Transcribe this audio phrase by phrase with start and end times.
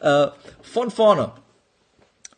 [0.00, 0.26] Äh,
[0.60, 1.32] von vorne.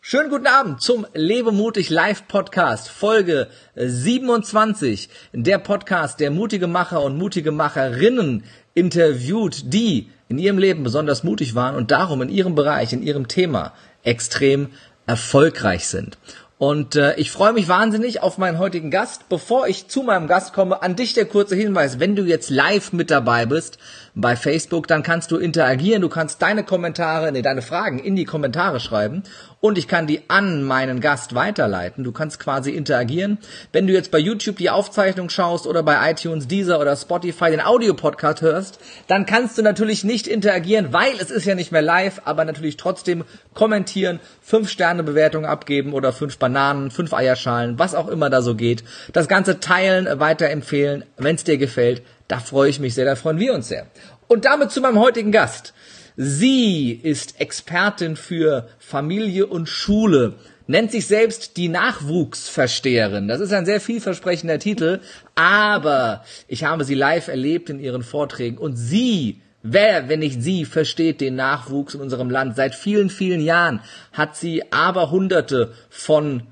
[0.00, 5.08] Schönen guten Abend zum Lebe mutig Live Podcast, Folge 27.
[5.32, 8.44] Der Podcast, der mutige Macher und mutige Macherinnen
[8.74, 13.26] interviewt, die in ihrem Leben besonders mutig waren und darum in ihrem Bereich, in ihrem
[13.26, 13.72] Thema
[14.04, 14.68] extrem
[15.08, 16.16] erfolgreich sind.
[16.60, 19.30] Und äh, ich freue mich wahnsinnig auf meinen heutigen Gast.
[19.30, 21.98] Bevor ich zu meinem Gast komme, an dich der kurze Hinweis.
[21.98, 23.78] Wenn du jetzt live mit dabei bist
[24.14, 26.02] bei Facebook, dann kannst du interagieren.
[26.02, 29.22] Du kannst deine Kommentare, nee, deine Fragen in die Kommentare schreiben
[29.60, 32.02] und ich kann die an meinen Gast weiterleiten.
[32.02, 33.38] Du kannst quasi interagieren.
[33.72, 37.60] Wenn du jetzt bei YouTube die Aufzeichnung schaust oder bei iTunes, Deezer oder Spotify den
[37.60, 42.22] Audiopodcast hörst, dann kannst du natürlich nicht interagieren, weil es ist ja nicht mehr live,
[42.24, 43.24] aber natürlich trotzdem
[43.54, 48.54] kommentieren, fünf Sterne Bewertung abgeben oder fünf Bananen, fünf Eierschalen, was auch immer da so
[48.54, 48.82] geht.
[49.12, 52.02] Das Ganze teilen, weiterempfehlen, wenn es dir gefällt.
[52.30, 53.88] Da freue ich mich sehr, da freuen wir uns sehr.
[54.28, 55.74] Und damit zu meinem heutigen Gast.
[56.16, 60.34] Sie ist Expertin für Familie und Schule,
[60.68, 63.26] nennt sich selbst die Nachwuchsversteherin.
[63.26, 65.00] Das ist ein sehr vielversprechender Titel,
[65.34, 70.64] aber ich habe sie live erlebt in ihren Vorträgen und sie Wer, wenn nicht sie,
[70.64, 72.56] versteht den Nachwuchs in unserem Land?
[72.56, 76.44] Seit vielen, vielen Jahren hat sie aber hunderte von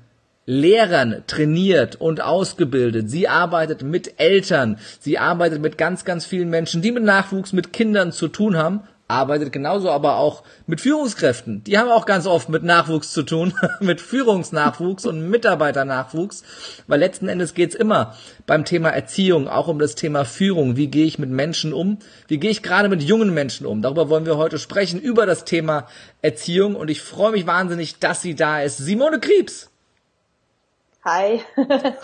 [0.51, 3.07] Lehrern trainiert und ausgebildet.
[3.07, 4.79] Sie arbeitet mit Eltern.
[4.99, 8.81] Sie arbeitet mit ganz, ganz vielen Menschen, die mit Nachwuchs, mit Kindern zu tun haben
[9.09, 11.63] arbeitet genauso aber auch mit Führungskräften.
[11.63, 16.43] Die haben auch ganz oft mit Nachwuchs zu tun, mit Führungsnachwuchs und Mitarbeiternachwuchs,
[16.85, 20.77] weil letzten Endes geht's immer beim Thema Erziehung auch um das Thema Führung.
[20.77, 21.97] Wie gehe ich mit Menschen um?
[22.27, 23.81] Wie gehe ich gerade mit jungen Menschen um?
[23.81, 25.87] Darüber wollen wir heute sprechen, über das Thema
[26.21, 28.77] Erziehung und ich freue mich wahnsinnig, dass sie da ist.
[28.77, 29.71] Simone Kriebs.
[31.03, 31.41] Hi.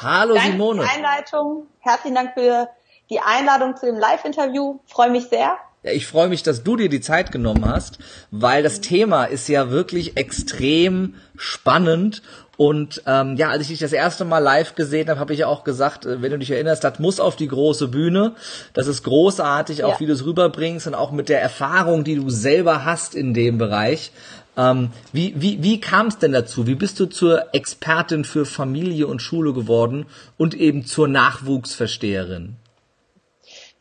[0.02, 0.82] Hallo Danke Simone.
[0.82, 1.68] Für die Einleitung.
[1.80, 2.70] Herzlichen Dank für
[3.10, 4.80] die Einladung zu dem Live-Interview.
[4.88, 5.58] Freue mich sehr.
[5.84, 8.00] Ja, ich freue mich, dass du dir die Zeit genommen hast,
[8.32, 12.24] weil das Thema ist ja wirklich extrem spannend.
[12.58, 15.48] Und ähm, ja, als ich dich das erste Mal live gesehen habe, habe ich ja
[15.48, 18.34] auch gesagt, äh, wenn du dich erinnerst, das muss auf die große Bühne.
[18.74, 20.00] Das ist großartig, auch Ja.
[20.00, 23.58] wie du es rüberbringst und auch mit der Erfahrung, die du selber hast in dem
[23.58, 24.12] Bereich.
[24.58, 26.68] Ähm, wie wie, wie kam es denn dazu?
[26.68, 30.06] Wie bist du zur Expertin für Familie und Schule geworden
[30.38, 32.56] und eben zur Nachwuchsversteherin?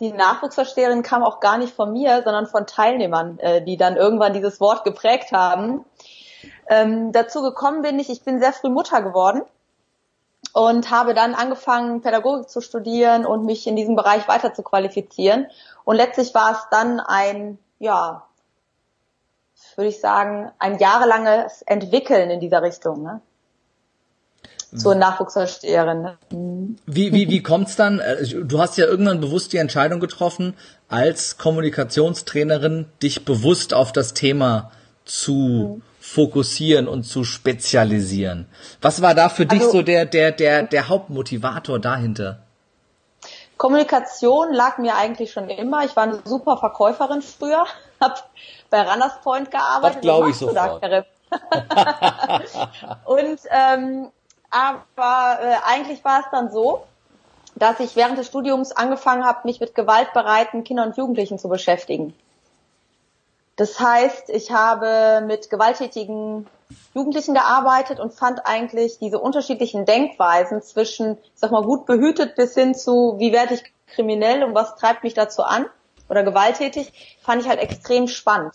[0.01, 4.33] Die Nachwuchsversteherin kam auch gar nicht von mir, sondern von Teilnehmern, äh, die dann irgendwann
[4.33, 5.85] dieses Wort geprägt haben.
[6.69, 9.43] Ähm, dazu gekommen bin ich, ich bin sehr früh Mutter geworden
[10.53, 15.47] und habe dann angefangen, Pädagogik zu studieren und mich in diesem Bereich weiter zu qualifizieren.
[15.85, 18.25] Und letztlich war es dann ein, ja,
[19.77, 23.21] würde ich sagen, ein jahrelanges Entwickeln in dieser Richtung, ne?
[24.77, 26.03] Zur Nachwuchsversteherin.
[26.03, 26.19] Ne?
[26.33, 26.77] Mhm.
[26.85, 28.01] Wie, wie, wie kommt's dann?
[28.01, 30.55] äh, Du hast ja irgendwann bewusst die Entscheidung getroffen,
[30.89, 34.73] als Kommunikationstrainerin dich bewusst auf das Thema
[35.05, 38.47] zu fokussieren und zu spezialisieren.
[38.83, 42.41] Was war da für dich Also- so der, der, der, der Hauptmotivator dahinter?
[43.57, 45.85] Kommunikation lag mir eigentlich schon immer.
[45.85, 47.65] Ich war eine super Verkäuferin früher,
[48.01, 48.15] habe
[48.75, 49.97] bei Runners Point gearbeitet.
[49.99, 50.83] Das glaub Was ich sofort.
[53.05, 54.11] Und ähm,
[54.51, 56.85] aber äh, eigentlich war es dann so,
[57.55, 62.15] dass ich während des Studiums angefangen habe, mich mit gewaltbereiten Kindern und Jugendlichen zu beschäftigen.
[63.55, 66.49] Das heißt, ich habe mit gewalttätigen
[66.95, 72.55] Jugendlichen gearbeitet und fand eigentlich diese unterschiedlichen Denkweisen zwischen, ich sag mal, gut behütet bis
[72.55, 75.67] hin zu, wie werde ich kriminell und was treibt mich dazu an
[76.09, 78.55] oder gewalttätig, fand ich halt extrem spannend.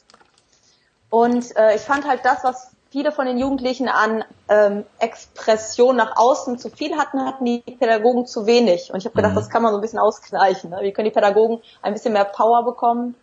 [1.09, 6.17] Und äh, ich fand halt das, was viele von den Jugendlichen an ähm, Expression nach
[6.17, 8.91] außen zu viel hatten, hatten die Pädagogen zu wenig.
[8.91, 9.37] Und ich habe gedacht, Mhm.
[9.37, 10.71] das kann man so ein bisschen ausgleichen.
[10.71, 10.79] Ne?
[10.81, 13.15] Wie können die Pädagogen ein bisschen mehr Power bekommen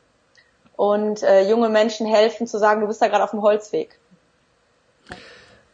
[0.77, 3.99] und äh, junge Menschen helfen zu sagen, du bist da gerade auf dem Holzweg.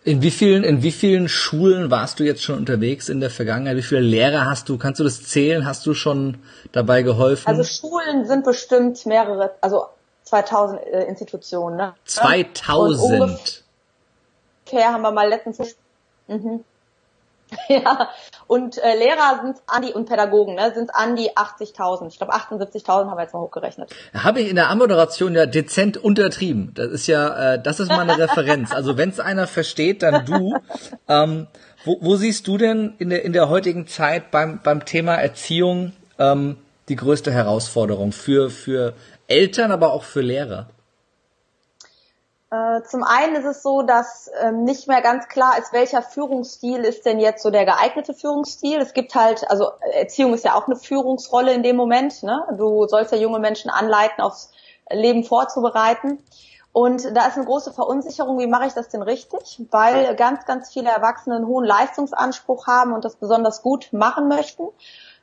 [0.04, 3.76] In wie vielen, in wie vielen Schulen warst du jetzt schon unterwegs in der Vergangenheit?
[3.76, 4.76] Wie viele Lehrer hast du?
[4.76, 5.64] Kannst du das zählen?
[5.64, 6.38] Hast du schon
[6.72, 7.46] dabei geholfen?
[7.46, 9.86] Also Schulen sind bestimmt mehrere, also
[10.24, 11.76] 2000 äh, Institutionen.
[11.76, 11.88] Ne?
[11.88, 13.62] Und 2000.
[14.72, 15.76] ungefähr haben wir mal letztens
[16.26, 16.64] mhm.
[17.68, 18.08] ja
[18.52, 22.08] und äh, Lehrer sind an die und Pädagogen ne, sind an die 80.000.
[22.08, 23.90] Ich glaube 78.000 haben wir jetzt mal hochgerechnet.
[24.12, 26.72] Habe ich in der Anmoderation ja dezent untertrieben.
[26.74, 28.72] Das ist ja, äh, das ist meine Referenz.
[28.72, 30.54] Also wenn es einer versteht, dann du.
[31.08, 31.46] Ähm,
[31.84, 35.92] wo, wo siehst du denn in der in der heutigen Zeit beim beim Thema Erziehung
[36.18, 36.58] ähm,
[36.88, 38.92] die größte Herausforderung für für
[39.28, 40.68] Eltern, aber auch für Lehrer?
[42.52, 46.80] Äh, zum einen ist es so, dass ähm, nicht mehr ganz klar ist, welcher Führungsstil
[46.80, 48.78] ist denn jetzt so der geeignete Führungsstil.
[48.78, 52.22] Es gibt halt, also Erziehung ist ja auch eine Führungsrolle in dem Moment.
[52.22, 52.44] Ne?
[52.58, 54.52] Du sollst ja junge Menschen anleiten, aufs
[54.90, 56.22] Leben vorzubereiten.
[56.72, 59.62] Und da ist eine große Verunsicherung, wie mache ich das denn richtig?
[59.70, 64.64] Weil ganz, ganz viele Erwachsene einen hohen Leistungsanspruch haben und das besonders gut machen möchten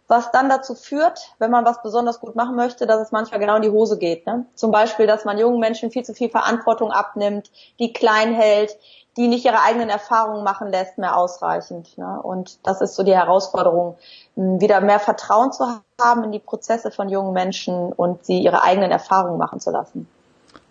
[0.09, 3.57] was dann dazu führt, wenn man was besonders gut machen möchte, dass es manchmal genau
[3.57, 4.25] in die Hose geht.
[4.25, 4.47] Ne?
[4.55, 8.75] Zum Beispiel, dass man jungen Menschen viel zu viel Verantwortung abnimmt, die klein hält,
[9.17, 11.95] die nicht ihre eigenen Erfahrungen machen lässt, mehr ausreichend.
[11.99, 12.19] Ne?
[12.23, 13.97] Und das ist so die Herausforderung,
[14.35, 18.89] wieder mehr Vertrauen zu haben in die Prozesse von jungen Menschen und sie ihre eigenen
[18.89, 20.07] Erfahrungen machen zu lassen.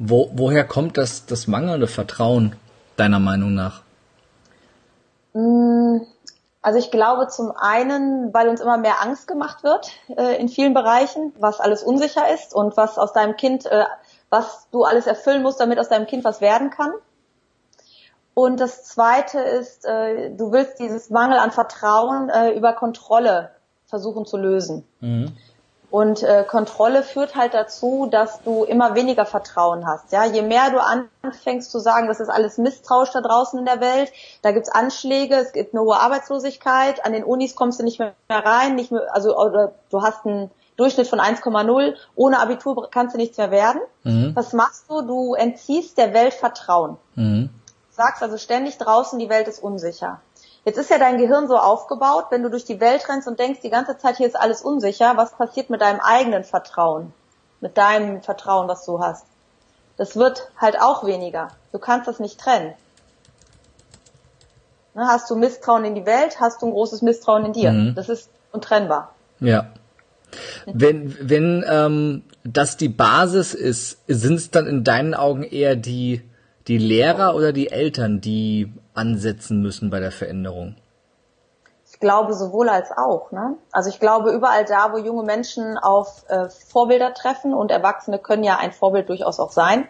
[0.00, 2.56] Wo, woher kommt das, das mangelnde Vertrauen
[2.96, 3.82] deiner Meinung nach?
[5.32, 6.05] Hm,
[6.68, 10.74] also ich glaube zum einen, weil uns immer mehr Angst gemacht wird äh, in vielen
[10.74, 13.86] Bereichen, was alles unsicher ist und was aus deinem Kind, äh,
[14.28, 16.92] was du alles erfüllen musst, damit aus deinem Kind was werden kann.
[18.34, 23.52] Und das Zweite ist, äh, du willst dieses Mangel an Vertrauen äh, über Kontrolle
[23.86, 24.84] versuchen zu lösen.
[25.00, 25.38] Mhm.
[25.90, 30.12] Und äh, Kontrolle führt halt dazu, dass du immer weniger Vertrauen hast.
[30.12, 33.81] Ja, je mehr du anfängst zu sagen, das ist alles misstrauisch da draußen in der
[33.81, 34.12] Welt,
[34.43, 38.12] da gibt's Anschläge, es gibt eine hohe Arbeitslosigkeit, an den Unis kommst du nicht mehr
[38.29, 43.19] rein, nicht mehr, also oder du hast einen Durchschnitt von 1,0, ohne Abitur kannst du
[43.19, 43.81] nichts mehr werden.
[44.05, 44.32] Mhm.
[44.35, 45.02] Was machst du?
[45.02, 46.99] Du entziehst der Welt Vertrauen.
[47.17, 47.50] Mhm.
[47.90, 50.20] Sagst also ständig draußen, die Welt ist unsicher.
[50.68, 53.60] Jetzt ist ja dein Gehirn so aufgebaut, wenn du durch die Welt rennst und denkst,
[53.62, 57.14] die ganze Zeit hier ist alles unsicher, was passiert mit deinem eigenen Vertrauen?
[57.62, 59.24] Mit deinem Vertrauen, was du hast?
[59.96, 61.48] Das wird halt auch weniger.
[61.72, 62.74] Du kannst das nicht trennen.
[64.92, 67.72] Ne, hast du Misstrauen in die Welt, hast du ein großes Misstrauen in dir.
[67.72, 67.94] Mhm.
[67.94, 69.14] Das ist untrennbar.
[69.40, 69.68] Ja.
[70.66, 76.28] Wenn, wenn ähm, das die Basis ist, sind es dann in deinen Augen eher die,
[76.68, 80.76] die Lehrer oder die Eltern, die ansetzen müssen bei der Veränderung?
[81.90, 83.32] Ich glaube sowohl als auch.
[83.32, 83.56] Ne?
[83.72, 88.44] Also ich glaube überall da, wo junge Menschen auf äh, Vorbilder treffen und Erwachsene können
[88.44, 89.88] ja ein Vorbild durchaus auch sein,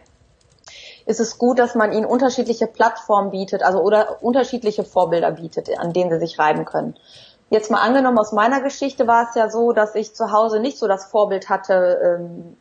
[1.06, 5.92] ist es gut, dass man ihnen unterschiedliche Plattformen bietet, also oder unterschiedliche Vorbilder bietet, an
[5.92, 6.94] denen sie sich reiben können.
[7.50, 10.78] Jetzt mal angenommen, aus meiner Geschichte war es ja so, dass ich zu Hause nicht
[10.78, 12.58] so das Vorbild hatte, ähm,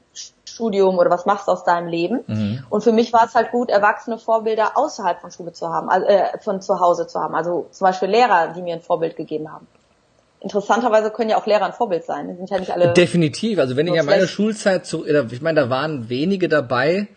[0.57, 2.23] Studium oder was machst du aus deinem Leben.
[2.25, 2.63] Mhm.
[2.69, 6.07] Und für mich war es halt gut, erwachsene Vorbilder außerhalb von Schule zu haben, also,
[6.07, 7.35] äh, von zu Hause zu haben.
[7.35, 9.67] Also zum Beispiel Lehrer, die mir ein Vorbild gegeben haben.
[10.39, 12.29] Interessanterweise können ja auch Lehrer ein Vorbild sein.
[12.29, 12.93] Die sind ja nicht alle.
[12.93, 13.59] Definitiv.
[13.59, 17.07] Also wenn ich an meine Schulzeit zu, ich meine, da waren wenige dabei,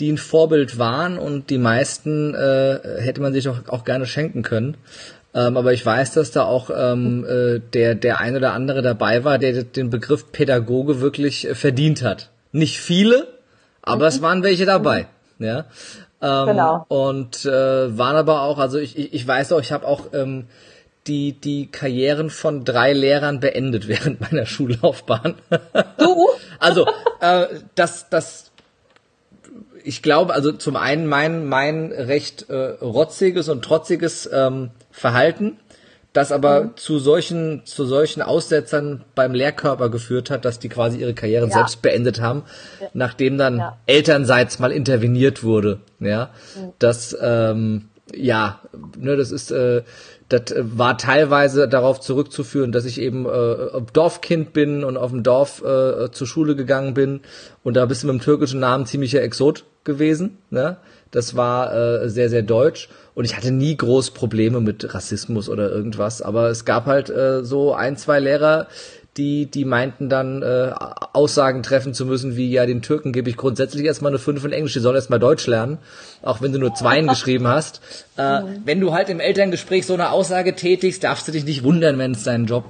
[0.00, 4.42] die ein Vorbild waren und die meisten äh, hätte man sich auch, auch gerne schenken
[4.42, 4.76] können.
[5.36, 9.22] Ähm, aber ich weiß, dass da auch ähm, äh, der, der ein oder andere dabei
[9.22, 12.30] war, der den Begriff Pädagoge wirklich äh, verdient hat.
[12.52, 13.28] Nicht viele,
[13.82, 14.08] aber mhm.
[14.08, 15.06] es waren welche dabei.
[15.38, 15.66] Ja.
[16.22, 16.84] Ähm, genau.
[16.88, 20.46] Und äh, waren aber auch, also ich, ich, ich weiß auch, ich habe auch ähm,
[21.06, 25.34] die, die Karrieren von drei Lehrern beendet während meiner Schullaufbahn.
[25.98, 26.28] Du?
[26.58, 26.86] also,
[27.20, 28.50] äh, das, das,
[29.84, 35.58] ich glaube, also zum einen mein, mein recht äh, rotziges und trotziges ähm, Verhalten
[36.16, 36.76] das aber mhm.
[36.76, 41.56] zu solchen zu solchen Aussetzern beim Lehrkörper geführt hat, dass die quasi ihre Karrieren ja.
[41.56, 42.44] selbst beendet haben,
[42.80, 42.88] ja.
[42.94, 43.76] nachdem dann ja.
[43.86, 45.80] elternseits mal interveniert wurde.
[46.00, 46.72] Ja, mhm.
[46.78, 48.60] das ähm, ja,
[48.96, 49.82] ne, das ist äh,
[50.28, 55.62] das war teilweise darauf zurückzuführen, dass ich eben äh, Dorfkind bin und auf dem Dorf
[55.62, 57.20] äh, zur Schule gegangen bin
[57.62, 60.36] und da bist du mit dem türkischen Namen ziemlicher Exot gewesen.
[60.50, 60.76] Ne?
[61.10, 62.90] Das war äh, sehr, sehr deutsch.
[63.14, 66.20] Und ich hatte nie groß Probleme mit Rassismus oder irgendwas.
[66.20, 68.66] Aber es gab halt äh, so ein, zwei Lehrer,
[69.16, 70.72] die, die meinten dann äh,
[71.12, 74.52] Aussagen treffen zu müssen, wie ja, den Türken gebe ich grundsätzlich erstmal eine 5 in
[74.52, 75.78] Englisch, die sollen erstmal Deutsch lernen,
[76.22, 77.80] auch wenn du nur Zweien geschrieben hast.
[78.16, 78.42] Äh.
[78.64, 82.12] Wenn du halt im Elterngespräch so eine Aussage tätigst, darfst du dich nicht wundern, wenn
[82.12, 82.64] es deinen Job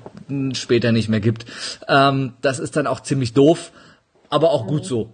[0.53, 1.47] später nicht mehr gibt.
[1.89, 3.73] Ähm, das ist dann auch ziemlich doof
[4.31, 5.11] aber auch gut so,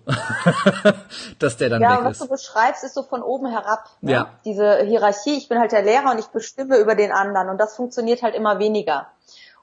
[1.38, 2.04] dass der dann ja, weg ist.
[2.04, 3.88] Ja, was du beschreibst, ist so von oben herab.
[4.00, 4.12] Ne?
[4.12, 4.30] Ja.
[4.44, 7.76] Diese Hierarchie, ich bin halt der Lehrer und ich bestimme über den anderen und das
[7.76, 9.08] funktioniert halt immer weniger.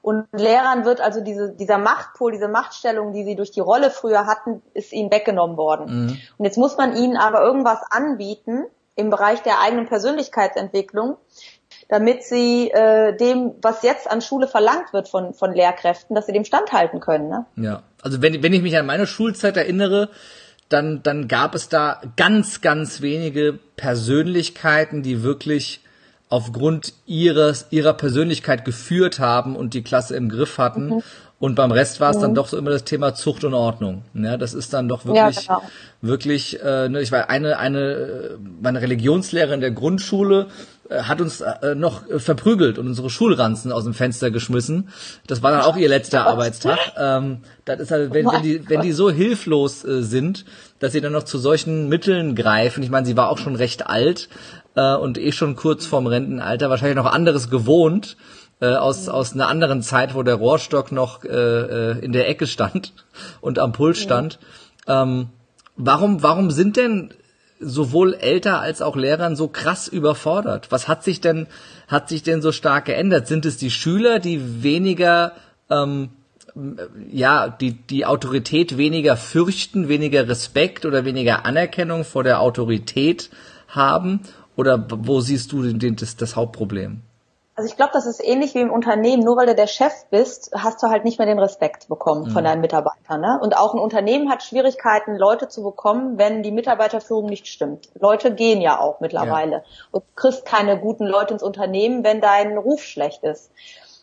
[0.02, 4.26] Und Lehrern wird also diese, dieser Machtpol, diese Machtstellung, die sie durch die Rolle früher
[4.26, 6.04] hatten, ist ihnen weggenommen worden.
[6.04, 6.18] Mhm.
[6.38, 8.64] Und jetzt muss man ihnen aber irgendwas anbieten
[8.96, 11.16] im Bereich der eigenen Persönlichkeitsentwicklung,
[11.88, 16.32] damit sie äh, dem, was jetzt an Schule verlangt wird von, von Lehrkräften, dass sie
[16.32, 17.28] dem standhalten können.
[17.28, 17.46] Ne?
[17.56, 20.08] Ja, also wenn, wenn ich mich an meine Schulzeit erinnere,
[20.68, 25.80] dann, dann gab es da ganz, ganz wenige Persönlichkeiten, die wirklich
[26.28, 30.86] aufgrund ihres, ihrer Persönlichkeit geführt haben und die Klasse im Griff hatten.
[30.86, 31.02] Mhm.
[31.40, 32.22] Und beim Rest war es mhm.
[32.22, 34.04] dann doch so immer das Thema Zucht und Ordnung.
[34.14, 35.70] Ja, das ist dann doch wirklich, ja, genau.
[36.02, 40.46] wirklich, äh, ne, ich war eine, eine, meine Religionslehrerin der Grundschule
[40.90, 44.88] hat uns äh, noch verprügelt und unsere Schulranzen aus dem Fenster geschmissen.
[45.26, 46.78] Das war dann auch ihr letzter Arbeitstag.
[46.98, 50.44] Ähm, das ist halt, wenn, wenn, die, wenn die so hilflos äh, sind,
[50.80, 52.82] dass sie dann noch zu solchen Mitteln greifen.
[52.82, 54.28] Ich meine, sie war auch schon recht alt
[54.74, 58.16] äh, und eh schon kurz vorm Rentenalter, wahrscheinlich noch anderes gewohnt.
[58.60, 62.46] Äh, aus, aus einer anderen Zeit, wo der Rohrstock noch äh, äh in der Ecke
[62.46, 62.92] stand
[63.40, 64.38] und am Pult stand.
[64.86, 65.28] Ähm,
[65.76, 67.14] warum, warum sind denn
[67.60, 70.72] sowohl Eltern als auch Lehrern so krass überfordert?
[70.72, 71.46] Was hat sich denn,
[71.88, 73.28] hat sich denn so stark geändert?
[73.28, 75.32] Sind es die Schüler, die weniger,
[75.68, 76.10] ähm,
[77.10, 83.30] ja, die, die Autorität weniger fürchten, weniger Respekt oder weniger Anerkennung vor der Autorität
[83.68, 84.20] haben?
[84.56, 87.02] Oder wo siehst du den, den, das, das Hauptproblem?
[87.60, 89.22] Also ich glaube, das ist ähnlich wie im Unternehmen.
[89.22, 92.30] Nur weil du der Chef bist, hast du halt nicht mehr den Respekt bekommen mhm.
[92.30, 93.20] von deinen Mitarbeitern.
[93.20, 93.38] Ne?
[93.42, 97.90] Und auch ein Unternehmen hat Schwierigkeiten, Leute zu bekommen, wenn die Mitarbeiterführung nicht stimmt.
[98.00, 99.56] Leute gehen ja auch mittlerweile.
[99.56, 99.62] Ja.
[99.90, 103.50] Und du kriegst keine guten Leute ins Unternehmen, wenn dein Ruf schlecht ist.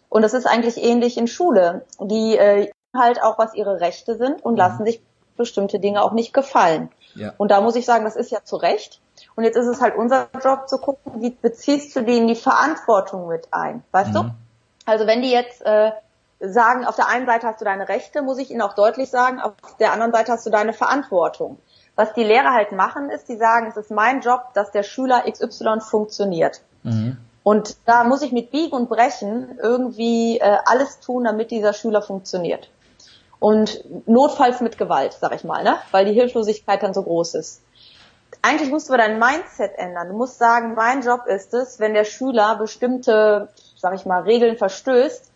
[0.07, 1.83] Und das ist eigentlich ähnlich in Schule.
[1.99, 4.59] Die äh, halt auch, was ihre Rechte sind und mhm.
[4.59, 5.01] lassen sich
[5.35, 6.91] bestimmte Dinge auch nicht gefallen.
[7.15, 7.33] Ja.
[7.39, 9.01] Und da muss ich sagen, das ist ja zu Recht.
[9.37, 12.35] Und jetzt ist es halt unser Job zu gucken, wie beziehst du die in die
[12.35, 14.13] Verantwortung mit ein, weißt mhm.
[14.13, 14.31] du?
[14.87, 15.91] Also wenn die jetzt äh,
[16.39, 19.39] sagen, auf der einen Seite hast du deine Rechte, muss ich ihnen auch deutlich sagen,
[19.39, 21.59] auf der anderen Seite hast du deine Verantwortung.
[21.95, 25.23] Was die Lehrer halt machen, ist, die sagen, es ist mein Job, dass der Schüler
[25.31, 26.61] XY funktioniert.
[26.81, 27.17] Mhm.
[27.43, 32.01] Und da muss ich mit Biegen und Brechen irgendwie äh, alles tun, damit dieser Schüler
[32.01, 32.71] funktioniert.
[33.37, 35.75] Und notfalls mit Gewalt, sag ich mal, ne?
[35.91, 37.61] weil die Hilflosigkeit dann so groß ist
[38.41, 40.09] eigentlich musst du dein Mindset ändern.
[40.09, 44.57] Du musst sagen, mein Job ist es, wenn der Schüler bestimmte, sag ich mal, Regeln
[44.57, 45.31] verstößt,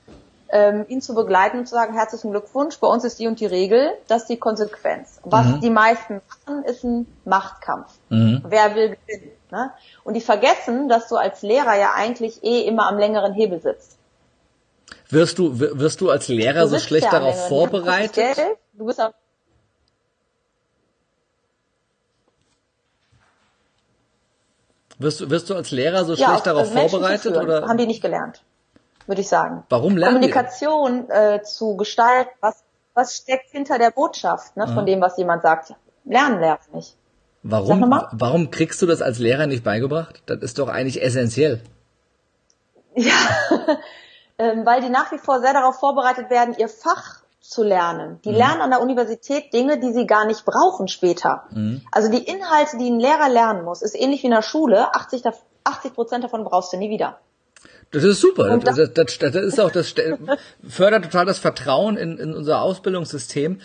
[0.52, 3.46] ähm, ihn zu begleiten und zu sagen, herzlichen Glückwunsch, bei uns ist die und die
[3.46, 5.20] Regel, das ist die Konsequenz.
[5.24, 5.62] Was mhm.
[5.62, 7.88] die meisten machen, ist ein Machtkampf.
[8.10, 8.44] Mhm.
[8.48, 9.32] Wer will gewinnen?
[9.52, 9.72] Ne?
[10.04, 13.98] Und die vergessen, dass du als Lehrer ja eigentlich eh immer am längeren Hebel sitzt.
[15.10, 18.38] Wirst du, wirst du als Lehrer du so schlecht darauf vorbereitet?
[18.74, 19.12] Du bist auch
[25.02, 27.36] Wirst, wirst du als Lehrer so ja, schlecht darauf vorbereitet?
[27.36, 27.68] Oder?
[27.68, 28.44] Haben die nicht gelernt,
[29.08, 29.64] würde ich sagen.
[29.70, 35.02] Warum lernen Kommunikation äh, zu gestalten, was, was steckt hinter der Botschaft ne, von dem,
[35.02, 35.74] was jemand sagt.
[36.06, 36.96] Lernen lernt nicht.
[37.44, 40.22] Warum, warum kriegst du das als Lehrer nicht beigebracht?
[40.28, 41.62] Das ist doch eigentlich essentiell.
[42.96, 43.14] Ja,
[44.38, 47.21] ähm, weil die nach wie vor sehr darauf vorbereitet werden, ihr Fach
[47.52, 48.20] zu lernen.
[48.24, 48.38] Die mhm.
[48.38, 51.44] lernen an der Universität Dinge, die sie gar nicht brauchen später.
[51.52, 51.82] Mhm.
[51.92, 54.88] Also die Inhalte, die ein Lehrer lernen muss, ist ähnlich wie in der Schule.
[54.96, 57.20] 80 Prozent davon brauchst du nie wieder.
[57.92, 58.58] Das ist super.
[58.58, 59.94] Das, das, das, das, ist auch das
[60.68, 63.60] fördert total das Vertrauen in, in unser Ausbildungssystem.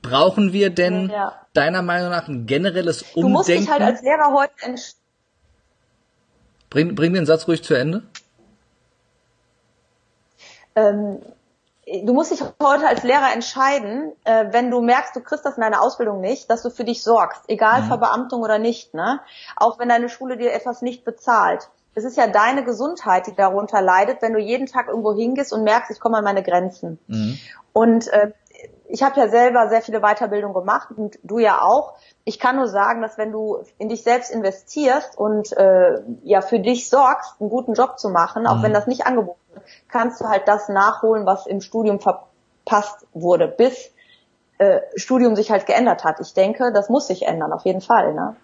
[0.00, 1.34] Brauchen wir denn ja.
[1.54, 3.22] deiner Meinung nach ein generelles Umdenken?
[3.22, 4.52] Du musst dich halt als Lehrer heute
[6.70, 8.02] bring, bring den Satz ruhig zu Ende.
[10.76, 11.18] Ähm,
[12.04, 15.62] du musst dich heute als Lehrer entscheiden, äh, wenn du merkst, du kriegst das in
[15.62, 17.86] deiner Ausbildung nicht, dass du für dich sorgst, egal mhm.
[17.86, 19.20] Verbeamtung oder nicht, ne?
[19.56, 21.70] Auch wenn deine Schule dir etwas nicht bezahlt.
[21.94, 25.64] Es ist ja deine Gesundheit, die darunter leidet, wenn du jeden Tag irgendwo hingehst und
[25.64, 26.98] merkst, ich komme an meine Grenzen.
[27.06, 27.38] Mhm.
[27.72, 28.32] Und äh,
[28.88, 31.94] ich habe ja selber sehr viele Weiterbildungen gemacht und du ja auch.
[32.24, 36.58] Ich kann nur sagen, dass wenn du in dich selbst investierst und äh, ja für
[36.58, 38.62] dich sorgst, einen guten Job zu machen, auch mhm.
[38.62, 39.38] wenn das nicht angeboten
[39.88, 43.90] kannst du halt das nachholen, was im Studium verpasst wurde, bis
[44.58, 46.16] äh, Studium sich halt geändert hat.
[46.20, 48.14] Ich denke, das muss sich ändern, auf jeden Fall.
[48.14, 48.36] Ne?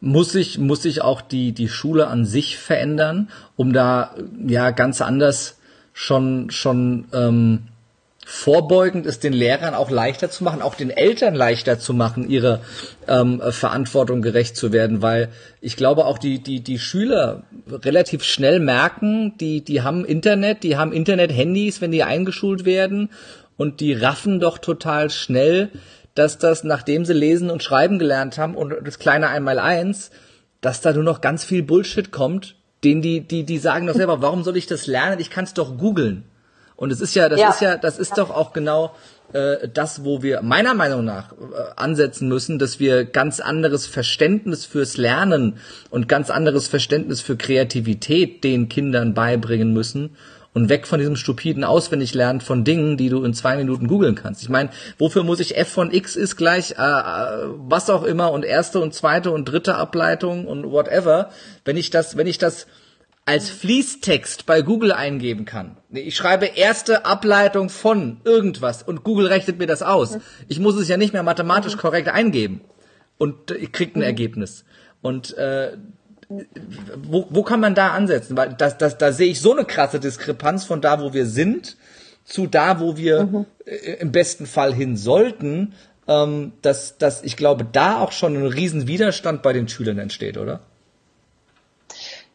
[0.00, 4.14] Muss sich muss sich auch die die Schule an sich verändern, um da
[4.46, 5.58] ja ganz anders
[5.92, 7.68] schon schon ähm,
[8.28, 12.60] vorbeugend ist, den Lehrern auch leichter zu machen, auch den Eltern leichter zu machen, ihre
[13.06, 15.28] ähm, Verantwortung gerecht zu werden, weil
[15.60, 20.76] ich glaube auch die die die Schüler relativ schnell merken, die die haben Internet, die
[20.76, 23.10] haben Internet-Handys, wenn die eingeschult werden
[23.56, 25.68] und die raffen doch total schnell,
[26.16, 30.10] dass das nachdem sie lesen und schreiben gelernt haben und das kleine einmal eins,
[30.60, 34.20] dass da nur noch ganz viel Bullshit kommt, den die die die sagen doch selber,
[34.20, 35.20] warum soll ich das lernen?
[35.20, 36.24] Ich kann es doch googeln.
[36.76, 37.48] Und es ist ja, das ja.
[37.50, 38.94] ist ja, das ist doch auch genau
[39.32, 41.36] äh, das, wo wir meiner Meinung nach äh,
[41.76, 45.58] ansetzen müssen, dass wir ganz anderes Verständnis fürs Lernen
[45.90, 50.16] und ganz anderes Verständnis für Kreativität den Kindern beibringen müssen
[50.56, 54.42] und weg von diesem stupiden Auswendiglernen von Dingen, die du in zwei Minuten googeln kannst.
[54.42, 58.32] Ich meine, wofür muss ich f von x ist gleich äh, äh, was auch immer
[58.32, 61.30] und erste und zweite und dritte Ableitung und whatever,
[61.64, 62.66] wenn ich das, wenn ich das
[63.26, 65.76] als Fließtext bei Google eingeben kann.
[65.90, 70.18] Ich schreibe erste Ableitung von irgendwas und Google rechnet mir das aus.
[70.46, 72.60] Ich muss es ja nicht mehr mathematisch korrekt eingeben
[73.18, 74.64] und ich krieg ein Ergebnis.
[75.02, 75.72] Und äh,
[76.96, 78.36] wo, wo kann man da ansetzen?
[78.36, 81.76] Weil das, das, da sehe ich so eine krasse Diskrepanz von da, wo wir sind,
[82.24, 83.46] zu da, wo wir mhm.
[83.98, 85.74] im besten Fall hin sollten,
[86.06, 90.38] ähm, dass, dass ich glaube, da auch schon ein riesen Widerstand bei den Schülern entsteht,
[90.38, 90.60] oder?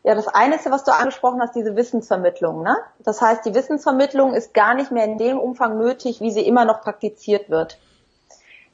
[0.03, 2.63] Ja, das eine ist ja, was du angesprochen hast, diese Wissensvermittlung.
[2.63, 2.75] Ne?
[2.99, 6.65] Das heißt, die Wissensvermittlung ist gar nicht mehr in dem Umfang nötig, wie sie immer
[6.65, 7.77] noch praktiziert wird.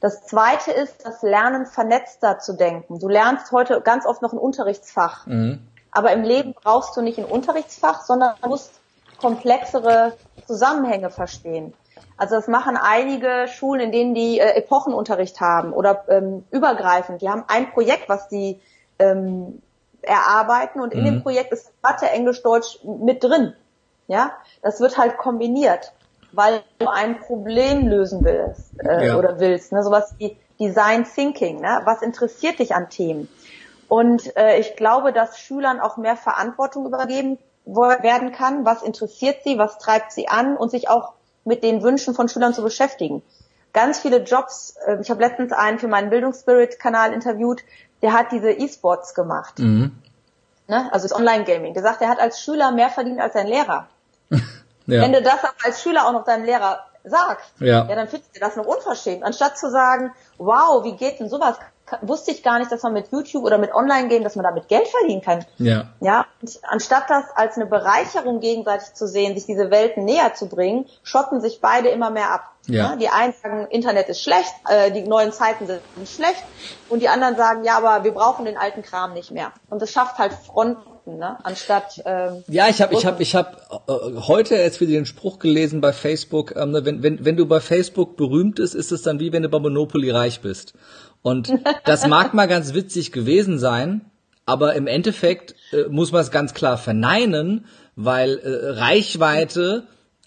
[0.00, 2.98] Das zweite ist, das Lernen vernetzter zu denken.
[2.98, 5.26] Du lernst heute ganz oft noch ein Unterrichtsfach.
[5.26, 5.60] Mhm.
[5.90, 8.72] Aber im Leben brauchst du nicht ein Unterrichtsfach, sondern du musst
[9.20, 10.14] komplexere
[10.46, 11.74] Zusammenhänge verstehen.
[12.16, 17.22] Also das machen einige Schulen, in denen die äh, Epochenunterricht haben oder ähm, übergreifend.
[17.22, 18.60] Die haben ein Projekt, was die
[18.98, 19.62] ähm,
[20.02, 21.22] erarbeiten und in dem mhm.
[21.22, 23.54] Projekt ist Mathe, Englisch, Deutsch mit drin.
[24.06, 25.92] Ja, das wird halt kombiniert,
[26.32, 29.16] weil du ein Problem lösen willst äh, ja.
[29.16, 29.72] oder willst.
[29.72, 29.82] Ne?
[29.82, 31.60] Sowas wie Design Thinking.
[31.60, 31.82] Ne?
[31.84, 33.28] Was interessiert dich an Themen?
[33.88, 38.64] Und äh, ich glaube, dass Schülern auch mehr Verantwortung übergeben werden kann.
[38.64, 39.58] Was interessiert sie?
[39.58, 40.56] Was treibt sie an?
[40.56, 41.12] Und sich auch
[41.44, 43.22] mit den Wünschen von Schülern zu beschäftigen.
[43.72, 47.62] Ganz viele Jobs, äh, ich habe letztens einen für meinen Bildungsspirit-Kanal interviewt,
[48.02, 49.58] der hat diese E-Sports gemacht.
[49.58, 49.96] Mhm.
[50.68, 50.88] Ne?
[50.92, 51.74] Also das Online-Gaming.
[51.74, 53.88] Der sagt, er hat als Schüler mehr verdient als sein Lehrer.
[54.30, 54.40] ja.
[54.86, 57.86] Wenn du das als Schüler auch noch deinem Lehrer sagst, ja.
[57.88, 59.22] ja, dann findest du das noch unverschämt.
[59.22, 61.56] Anstatt zu sagen, wow, wie geht denn sowas?
[62.02, 64.88] Wusste ich gar nicht, dass man mit YouTube oder mit Online-Game, dass man damit Geld
[64.88, 65.44] verdienen kann.
[65.58, 65.88] Ja.
[66.00, 66.26] Ja.
[66.40, 70.86] Und anstatt das als eine Bereicherung gegenseitig zu sehen, sich diese Welten näher zu bringen,
[71.02, 72.52] schotten sich beide immer mehr ab.
[72.66, 72.90] Ja.
[72.90, 72.96] ja.
[72.96, 76.44] Die einen sagen, Internet ist schlecht, äh, die neuen Zeiten sind schlecht,
[76.88, 79.52] und die anderen sagen, ja, aber wir brauchen den alten Kram nicht mehr.
[79.70, 80.98] Und das schafft halt Fronten.
[81.06, 81.38] Ne?
[81.42, 83.56] Anstatt ähm, ja, ich habe ich habe ich habe
[83.88, 87.46] äh, heute jetzt wieder den Spruch gelesen bei Facebook, ähm, ne, wenn wenn wenn du
[87.46, 90.74] bei Facebook berühmt bist, ist es dann wie wenn du bei Monopoly reich bist.
[91.28, 91.52] Und
[91.84, 94.02] das mag mal ganz witzig gewesen sein,
[94.46, 97.66] aber im Endeffekt äh, muss man es ganz klar verneinen,
[97.96, 99.84] weil äh, Reichweite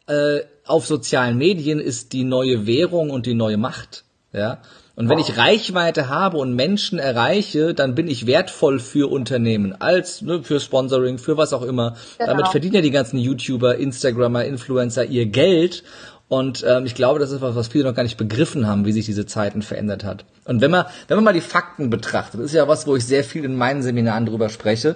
[0.07, 4.03] äh, auf sozialen Medien ist die neue Währung und die neue Macht.
[4.31, 4.61] Ja.
[4.95, 10.21] Und wenn ich Reichweite habe und Menschen erreiche, dann bin ich wertvoll für Unternehmen, als
[10.21, 11.95] ne, für Sponsoring, für was auch immer.
[12.19, 12.29] Genau.
[12.29, 15.83] Damit verdienen ja die ganzen YouTuber, Instagrammer, Influencer ihr Geld.
[16.31, 18.93] Und ähm, ich glaube, das ist was, was viele noch gar nicht begriffen haben, wie
[18.93, 20.23] sich diese Zeiten verändert hat.
[20.45, 23.05] Und wenn man, wenn man mal die Fakten betrachtet, das ist ja was, wo ich
[23.05, 24.95] sehr viel in meinen Seminaren drüber spreche,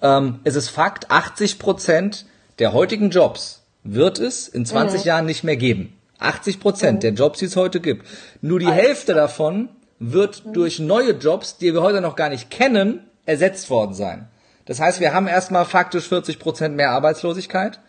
[0.00, 2.24] ähm, es ist Fakt, 80 Prozent
[2.60, 5.06] der heutigen Jobs wird es in 20 mhm.
[5.08, 5.92] Jahren nicht mehr geben.
[6.20, 7.00] 80 Prozent mhm.
[7.00, 8.06] der Jobs, die es heute gibt.
[8.40, 10.52] Nur die Alles Hälfte davon wird mhm.
[10.52, 14.28] durch neue Jobs, die wir heute noch gar nicht kennen, ersetzt worden sein.
[14.66, 17.80] Das heißt, wir haben erstmal faktisch 40 Prozent mehr Arbeitslosigkeit.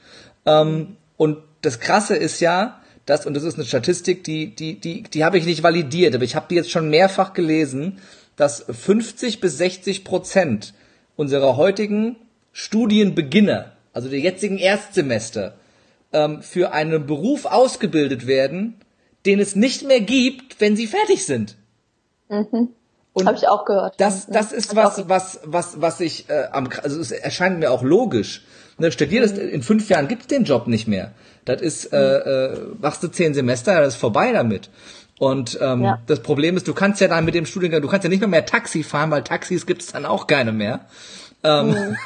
[0.47, 5.03] Ähm, und das Krasse ist ja, das, und das ist eine Statistik, die, die, die,
[5.03, 7.99] die habe ich nicht validiert, aber ich habe die jetzt schon mehrfach gelesen,
[8.35, 10.73] dass 50 bis 60 Prozent
[11.15, 12.17] unserer heutigen
[12.51, 15.55] Studienbeginner, also der jetzigen Erstsemester,
[16.11, 18.75] ähm, für einen Beruf ausgebildet werden,
[19.25, 21.55] den es nicht mehr gibt, wenn sie fertig sind.
[22.27, 22.69] Mhm.
[23.25, 23.95] Habe ich auch gehört.
[23.99, 27.83] Das, das ist was, was, was, was ich äh, am, also es erscheint mir auch
[27.83, 28.43] logisch.
[28.79, 29.49] Ne, studier das, mhm.
[29.49, 31.11] in fünf Jahren gibt es den Job nicht mehr.
[31.45, 34.69] Das ist, äh, äh, machst du zehn Semester, das ist vorbei damit.
[35.19, 36.01] Und ähm, ja.
[36.05, 38.29] das Problem ist, du kannst ja dann mit dem Studiengang, du kannst ja nicht mehr
[38.29, 40.85] mehr Taxi fahren, weil Taxis gibt es dann auch keine mehr.
[41.43, 41.97] Ähm, mhm.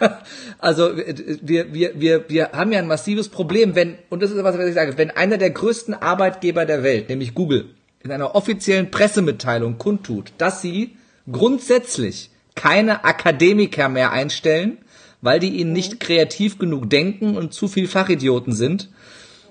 [0.58, 4.56] also wir, wir, wir, wir haben ja ein massives Problem, wenn, und das ist was,
[4.56, 7.70] was ich sage, wenn einer der größten Arbeitgeber der Welt, nämlich Google,
[8.04, 10.96] in einer offiziellen Pressemitteilung kundtut, dass sie
[11.30, 14.78] grundsätzlich keine Akademiker mehr einstellen,
[15.22, 18.90] weil die ihnen nicht kreativ genug denken und zu viel Fachidioten sind,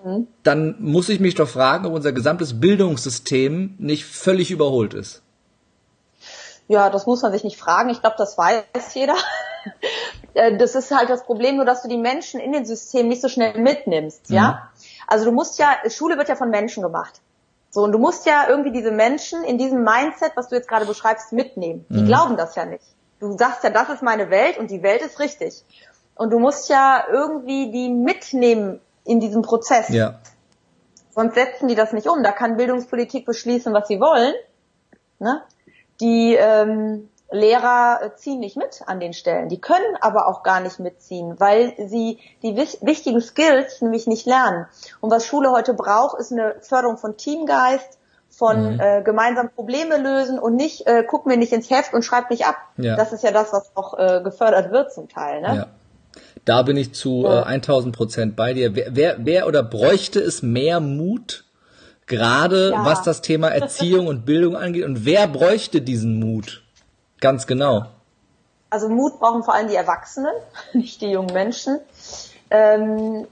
[0.04, 0.28] mhm.
[0.44, 5.24] dann muss ich mich doch fragen, ob unser gesamtes Bildungssystem nicht völlig überholt ist.
[6.68, 7.90] Ja, das muss man sich nicht fragen.
[7.90, 9.16] Ich glaube, das weiß jeder.
[10.34, 13.22] Äh, das ist halt das Problem, nur dass du die Menschen in den Systemen nicht
[13.22, 14.36] so schnell mitnimmst, mhm.
[14.38, 14.70] ja?
[15.06, 17.20] Also du musst ja, Schule wird ja von Menschen gemacht.
[17.70, 20.86] So, und du musst ja irgendwie diese Menschen in diesem Mindset, was du jetzt gerade
[20.86, 21.86] beschreibst, mitnehmen.
[21.90, 22.06] Die mhm.
[22.06, 22.86] glauben das ja nicht.
[23.22, 25.64] Du sagst ja, das ist meine Welt und die Welt ist richtig.
[26.16, 29.90] Und du musst ja irgendwie die mitnehmen in diesem Prozess.
[29.90, 30.20] Ja.
[31.12, 32.24] Sonst setzen die das nicht um.
[32.24, 34.34] Da kann Bildungspolitik beschließen, was sie wollen.
[35.20, 35.44] Ne?
[36.00, 39.50] Die ähm, Lehrer ziehen nicht mit an den Stellen.
[39.50, 44.66] Die können aber auch gar nicht mitziehen, weil sie die wichtigen Skills nämlich nicht lernen.
[45.00, 48.00] Und was Schule heute braucht, ist eine Förderung von Teamgeist,
[48.42, 48.80] von mhm.
[48.80, 52.48] äh, gemeinsam Probleme lösen und nicht, äh, guck mir nicht ins Heft und schreib nicht
[52.48, 52.56] ab.
[52.76, 52.96] Ja.
[52.96, 55.42] Das ist ja das, was auch äh, gefördert wird zum Teil.
[55.42, 55.56] Ne?
[55.56, 55.68] Ja.
[56.44, 57.44] Da bin ich zu ja.
[57.44, 58.76] äh, 1000 Prozent bei dir.
[58.76, 61.46] Wer, wer, wer oder bräuchte es mehr Mut,
[62.08, 62.84] gerade ja.
[62.84, 64.86] was das Thema Erziehung und Bildung angeht?
[64.86, 66.64] Und wer bräuchte diesen Mut?
[67.20, 67.86] Ganz genau.
[68.72, 70.34] also Mut brauchen vor allem die Erwachsenen,
[70.74, 71.80] nicht die jungen Menschen.
[72.50, 73.28] Ähm,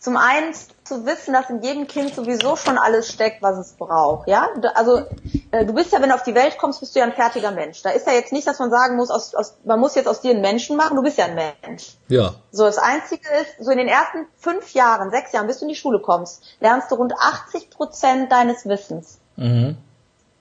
[0.00, 0.52] zum einen
[0.92, 4.28] zu wissen, dass in jedem Kind sowieso schon alles steckt, was es braucht.
[4.28, 5.02] Ja, also
[5.50, 7.50] äh, du bist ja, wenn du auf die Welt kommst, bist du ja ein fertiger
[7.50, 7.82] Mensch.
[7.82, 10.20] Da ist ja jetzt nicht, dass man sagen muss, aus, aus, man muss jetzt aus
[10.20, 10.96] dir einen Menschen machen.
[10.96, 11.96] Du bist ja ein Mensch.
[12.08, 12.34] Ja.
[12.50, 15.70] So das Einzige ist, so in den ersten fünf Jahren, sechs Jahren, bis du in
[15.70, 19.18] die Schule kommst, lernst du rund 80 Prozent deines Wissens.
[19.36, 19.78] Mhm.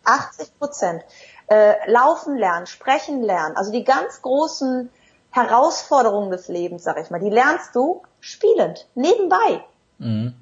[0.03, 1.03] 80 Prozent.
[1.47, 4.89] Äh, laufen lernen, sprechen lernen, also die ganz großen
[5.31, 9.63] Herausforderungen des Lebens, sag ich mal, die lernst du spielend, nebenbei.
[10.01, 10.33] Mhm.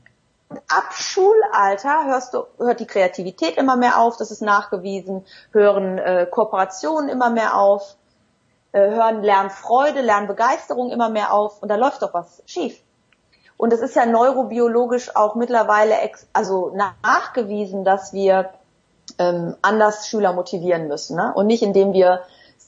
[0.49, 6.25] Ab Schulalter hörst du, hört die Kreativität immer mehr auf, das ist nachgewiesen, hören äh,
[6.29, 7.95] Kooperationen immer mehr auf,
[8.71, 12.81] äh, hören Lernfreude, Lernbegeisterung immer mehr auf und da läuft doch was schief.
[13.57, 15.95] Und es ist ja neurobiologisch auch mittlerweile
[16.33, 18.49] also nachgewiesen, dass wir
[19.19, 21.31] ähm, anders Schüler motivieren müssen ne?
[21.35, 22.21] und nicht indem wir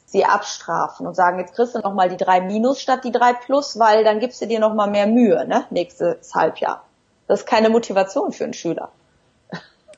[0.05, 3.33] sie abstrafen und sagen, jetzt kriegst du noch mal die drei Minus statt die drei
[3.33, 5.65] Plus, weil dann gibst du dir noch mal mehr Mühe, ne?
[5.69, 6.83] nächstes Halbjahr.
[7.31, 8.91] Das ist keine Motivation für einen Schüler.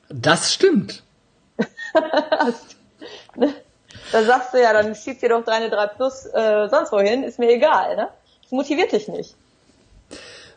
[0.07, 1.01] Das stimmt.
[4.11, 7.39] da sagst du ja, dann schießt dir doch deine drei Plus äh, sonst wohin, ist
[7.39, 8.09] mir egal, ne?
[8.43, 9.33] Das motiviert dich nicht.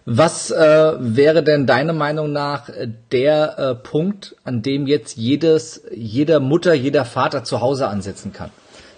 [0.04, 2.68] Was äh, wäre denn deiner Meinung nach
[3.10, 8.50] der äh, Punkt, an dem jetzt jedes, jeder Mutter, jeder Vater zu Hause ansetzen kann?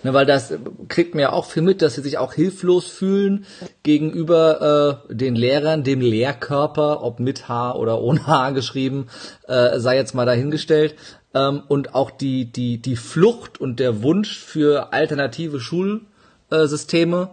[0.04, 0.52] Ne, weil das
[0.86, 3.46] kriegt mir ja auch viel mit, dass sie sich auch hilflos fühlen
[3.82, 9.08] gegenüber äh, den Lehrern, dem Lehrkörper, ob mit H oder ohne H geschrieben,
[9.48, 10.94] äh, sei jetzt mal dahingestellt.
[11.34, 17.30] Ähm, und auch die, die, die Flucht und der Wunsch für alternative Schulsysteme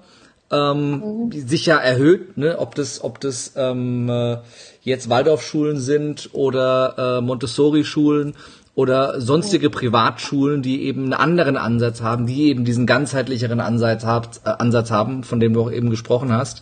[0.51, 1.31] ähm, mhm.
[1.31, 2.57] sich ja erhöht, ne?
[2.59, 4.37] ob das, ob das ähm, äh,
[4.81, 8.35] jetzt Waldorfschulen sind oder äh, Montessori-Schulen
[8.75, 14.41] oder sonstige Privatschulen, die eben einen anderen Ansatz haben, die eben diesen ganzheitlicheren Ansatz, habt,
[14.45, 16.61] äh, Ansatz haben, von dem du auch eben gesprochen hast.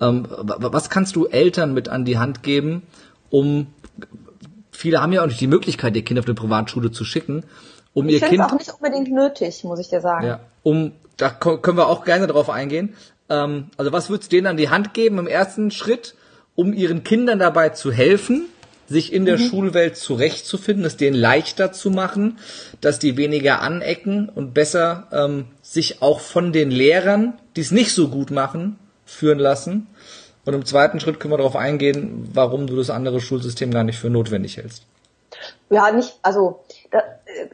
[0.00, 2.82] Ähm, was kannst du Eltern mit an die Hand geben,
[3.30, 3.68] um
[4.70, 7.44] viele haben ja auch nicht die Möglichkeit, ihr Kind auf eine Privatschule zu schicken,
[7.94, 10.26] um ich ihr Kind auch nicht unbedingt nötig, muss ich dir sagen.
[10.26, 12.94] Ja, um da können wir auch gerne drauf eingehen.
[13.30, 16.14] Ähm, also was würdest du denen an die Hand geben im ersten Schritt,
[16.56, 18.46] um ihren Kindern dabei zu helfen?
[18.88, 19.48] Sich in der mhm.
[19.48, 22.38] Schulwelt zurechtzufinden, es denen leichter zu machen,
[22.80, 27.92] dass die weniger anecken und besser ähm, sich auch von den Lehrern, die es nicht
[27.92, 29.86] so gut machen, führen lassen.
[30.44, 33.98] Und im zweiten Schritt können wir darauf eingehen, warum du das andere Schulsystem gar nicht
[33.98, 34.84] für notwendig hältst.
[35.70, 36.63] Ja, nicht, also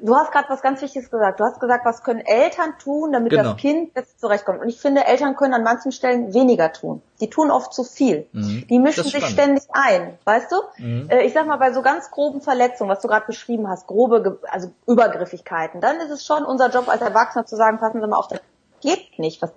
[0.01, 1.41] du hast gerade was ganz Wichtiges gesagt.
[1.41, 3.53] Du hast gesagt, was können Eltern tun, damit genau.
[3.53, 4.61] das Kind jetzt zurechtkommt.
[4.61, 7.03] Und ich finde, Eltern können an manchen Stellen weniger tun.
[7.21, 8.27] Die tun oft zu viel.
[8.33, 8.67] Mhm.
[8.69, 10.57] Die mischen sich ständig ein, weißt du?
[10.83, 11.09] Mhm.
[11.11, 14.41] Äh, ich sag mal, bei so ganz groben Verletzungen, was du gerade beschrieben hast, grobe,
[14.51, 18.17] also Übergriffigkeiten, dann ist es schon unser Job als Erwachsener zu sagen, passen Sie mal
[18.17, 18.41] auf, das
[18.81, 19.43] geht nicht.
[19.43, 19.53] Was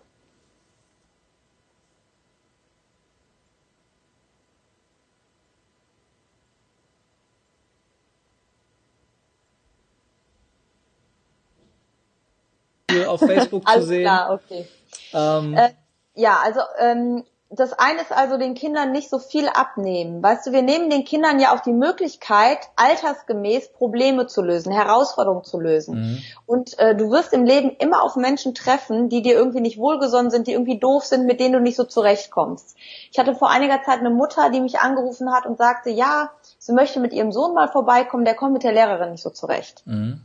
[13.14, 14.04] auf Facebook zu sehen.
[14.04, 14.68] Klar, okay.
[15.14, 15.70] Ähm, äh,
[16.16, 17.24] ja, also ähm,
[17.56, 20.24] das eine ist also den Kindern nicht so viel abnehmen.
[20.24, 25.44] Weißt du, wir nehmen den Kindern ja auch die Möglichkeit, altersgemäß Probleme zu lösen, Herausforderungen
[25.44, 25.96] zu lösen.
[25.96, 26.22] Mhm.
[26.46, 30.32] Und äh, du wirst im Leben immer auf Menschen treffen, die dir irgendwie nicht wohlgesonnen
[30.32, 32.76] sind, die irgendwie doof sind, mit denen du nicht so zurechtkommst.
[33.12, 36.74] Ich hatte vor einiger Zeit eine Mutter, die mich angerufen hat und sagte, ja, sie
[36.74, 39.84] möchte mit ihrem Sohn mal vorbeikommen, der kommt mit der Lehrerin nicht so zurecht.
[39.86, 40.22] Mhm.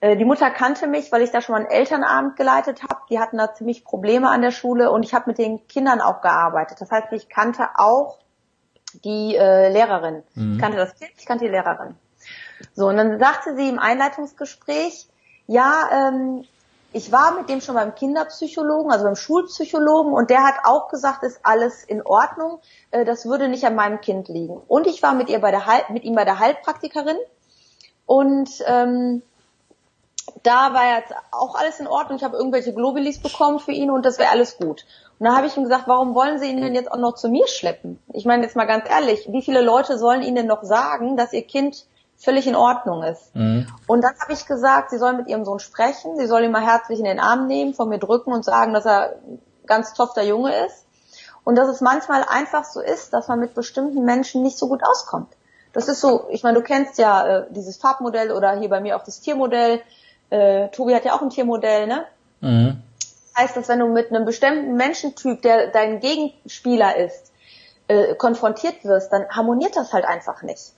[0.00, 3.00] Äh, die Mutter kannte mich, weil ich da schon mal einen Elternabend geleitet habe.
[3.10, 6.20] Die hatten da ziemlich Probleme an der Schule und ich habe mit den Kindern auch
[6.20, 6.80] gearbeitet.
[6.80, 8.18] Das heißt, ich kannte auch
[9.04, 10.22] die äh, Lehrerin.
[10.34, 10.54] Mhm.
[10.54, 11.94] Ich kannte das Kind, ich kannte die Lehrerin.
[12.74, 15.08] So, und dann sagte sie im Einleitungsgespräch,
[15.46, 16.44] ja, ähm,
[16.92, 21.22] ich war mit dem schon beim Kinderpsychologen, also beim Schulpsychologen, und der hat auch gesagt,
[21.22, 24.60] ist alles in Ordnung, äh, das würde nicht an meinem Kind liegen.
[24.68, 27.18] Und ich war mit ihr bei der mit ihm bei der Heilpraktikerin
[28.06, 29.22] und ähm,
[30.48, 32.16] da war jetzt auch alles in Ordnung.
[32.16, 34.86] Ich habe irgendwelche Globulis bekommen für ihn und das wäre alles gut.
[35.18, 37.28] Und da habe ich ihm gesagt, warum wollen Sie ihn denn jetzt auch noch zu
[37.28, 37.98] mir schleppen?
[38.14, 41.34] Ich meine jetzt mal ganz ehrlich, wie viele Leute sollen Ihnen denn noch sagen, dass
[41.34, 41.84] Ihr Kind
[42.16, 43.34] völlig in Ordnung ist?
[43.34, 43.66] Mhm.
[43.86, 46.64] Und dann habe ich gesagt, Sie sollen mit Ihrem Sohn sprechen, Sie sollen ihn mal
[46.64, 49.16] herzlich in den Arm nehmen, von mir drücken und sagen, dass er
[49.66, 50.86] ganz tofter Junge ist.
[51.44, 54.80] Und dass es manchmal einfach so ist, dass man mit bestimmten Menschen nicht so gut
[54.82, 55.28] auskommt.
[55.74, 58.96] Das ist so, ich meine, du kennst ja äh, dieses Farbmodell oder hier bei mir
[58.96, 59.82] auch das Tiermodell
[60.30, 62.04] äh, Tobi hat ja auch ein Tiermodell, ne?
[62.40, 62.82] Mhm.
[63.36, 67.32] Heißt das, wenn du mit einem bestimmten Menschentyp, der dein Gegenspieler ist,
[67.86, 70.72] äh, konfrontiert wirst, dann harmoniert das halt einfach nicht.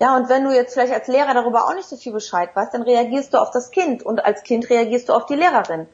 [0.00, 2.72] Ja, und wenn du jetzt vielleicht als Lehrer darüber auch nicht so viel Bescheid weißt,
[2.72, 5.88] dann reagierst du auf das Kind und als Kind reagierst du auf die Lehrerin.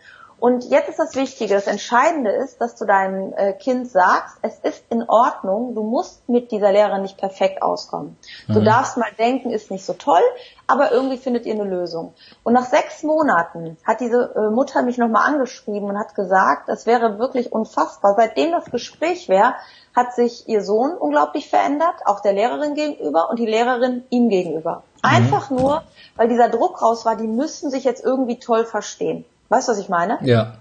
[0.44, 4.58] Und jetzt ist das Wichtige, das Entscheidende ist, dass du deinem äh, Kind sagst, es
[4.58, 8.18] ist in Ordnung, du musst mit dieser Lehrerin nicht perfekt auskommen.
[8.48, 8.64] Du Mhm.
[8.66, 10.20] darfst mal denken, ist nicht so toll,
[10.66, 12.12] aber irgendwie findet ihr eine Lösung.
[12.42, 16.84] Und nach sechs Monaten hat diese äh, Mutter mich nochmal angeschrieben und hat gesagt, das
[16.84, 18.14] wäre wirklich unfassbar.
[18.14, 19.54] Seitdem das Gespräch wäre,
[19.96, 24.82] hat sich ihr Sohn unglaublich verändert, auch der Lehrerin gegenüber und die Lehrerin ihm gegenüber.
[25.00, 25.80] Einfach nur,
[26.16, 29.24] weil dieser Druck raus war, die müssen sich jetzt irgendwie toll verstehen.
[29.48, 30.18] Weißt du, was ich meine?
[30.22, 30.54] Ja.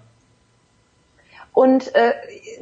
[1.54, 2.13] Und äh,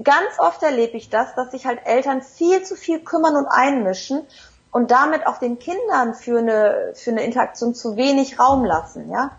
[0.04, 4.22] ganz oft erlebe ich das, dass sich halt Eltern viel zu viel kümmern und einmischen
[4.72, 9.32] und damit auch den Kindern für eine, für eine Interaktion zu wenig Raum lassen, ja?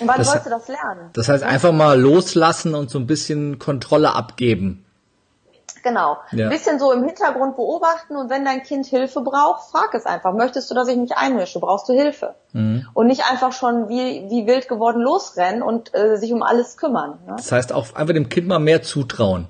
[0.00, 1.10] Und wann Das- sollst du das lernen?
[1.12, 4.84] Das heißt, einfach mal loslassen und so ein bisschen Kontrolle abgeben.
[5.82, 6.18] Genau.
[6.32, 6.46] Ja.
[6.46, 10.34] Ein bisschen so im Hintergrund beobachten und wenn dein Kind Hilfe braucht, frag es einfach.
[10.34, 11.60] Möchtest du, dass ich mich einmische?
[11.60, 12.34] Brauchst du Hilfe?
[12.52, 12.86] Mhm.
[12.94, 17.18] Und nicht einfach schon wie, wie wild geworden losrennen und äh, sich um alles kümmern.
[17.26, 17.34] Ne?
[17.36, 19.46] Das heißt auch einfach dem Kind mal mehr zutrauen.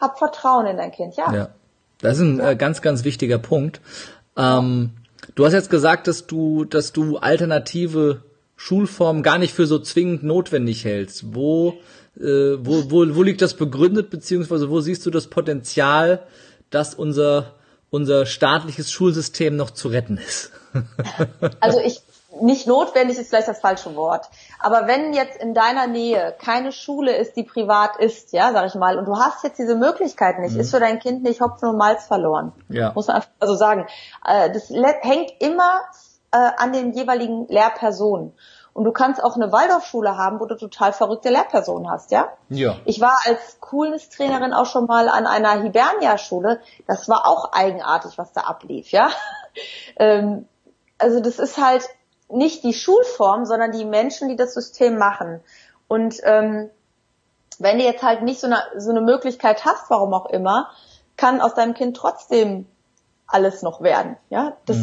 [0.00, 1.32] Hab Vertrauen in dein Kind, ja.
[1.32, 1.48] Ja.
[2.00, 3.80] Das ist ein äh, ganz, ganz wichtiger Punkt.
[4.36, 4.90] Ähm,
[5.34, 8.22] du hast jetzt gesagt, dass du, dass du alternative
[8.56, 11.34] Schulformen gar nicht für so zwingend notwendig hältst.
[11.34, 11.74] Wo,
[12.16, 16.26] äh, wo, wo, wo liegt das begründet, beziehungsweise wo siehst du das Potenzial,
[16.70, 17.54] dass unser,
[17.90, 20.50] unser staatliches Schulsystem noch zu retten ist?
[21.60, 22.00] Also ich,
[22.40, 24.26] nicht notwendig ist vielleicht das falsche Wort.
[24.58, 28.74] Aber wenn jetzt in deiner Nähe keine Schule ist, die privat ist, ja, sag ich
[28.74, 31.76] mal, und du hast jetzt diese Möglichkeit nicht, ist für dein Kind nicht Hopfen und
[31.76, 32.52] Malz verloren.
[32.68, 32.92] Ja.
[32.94, 33.86] Muss man einfach so sagen.
[34.26, 35.82] Äh, Das hängt immer
[36.32, 38.32] äh, an den jeweiligen Lehrpersonen.
[38.74, 42.32] Und du kannst auch eine Waldorfschule haben, wo du total verrückte Lehrpersonen hast, ja?
[42.48, 42.76] Ja.
[42.86, 46.60] Ich war als Coolness-Trainerin auch schon mal an einer Hibernia-Schule.
[46.86, 49.10] Das war auch eigenartig, was da ablief, ja.
[49.96, 50.48] ähm,
[50.98, 51.86] also das ist halt
[52.30, 55.40] nicht die Schulform, sondern die Menschen, die das System machen.
[55.86, 56.70] Und ähm,
[57.58, 60.70] wenn du jetzt halt nicht so eine, so eine Möglichkeit hast, warum auch immer,
[61.18, 62.66] kann aus deinem Kind trotzdem
[63.26, 64.56] alles noch werden, ja.
[64.64, 64.78] Das,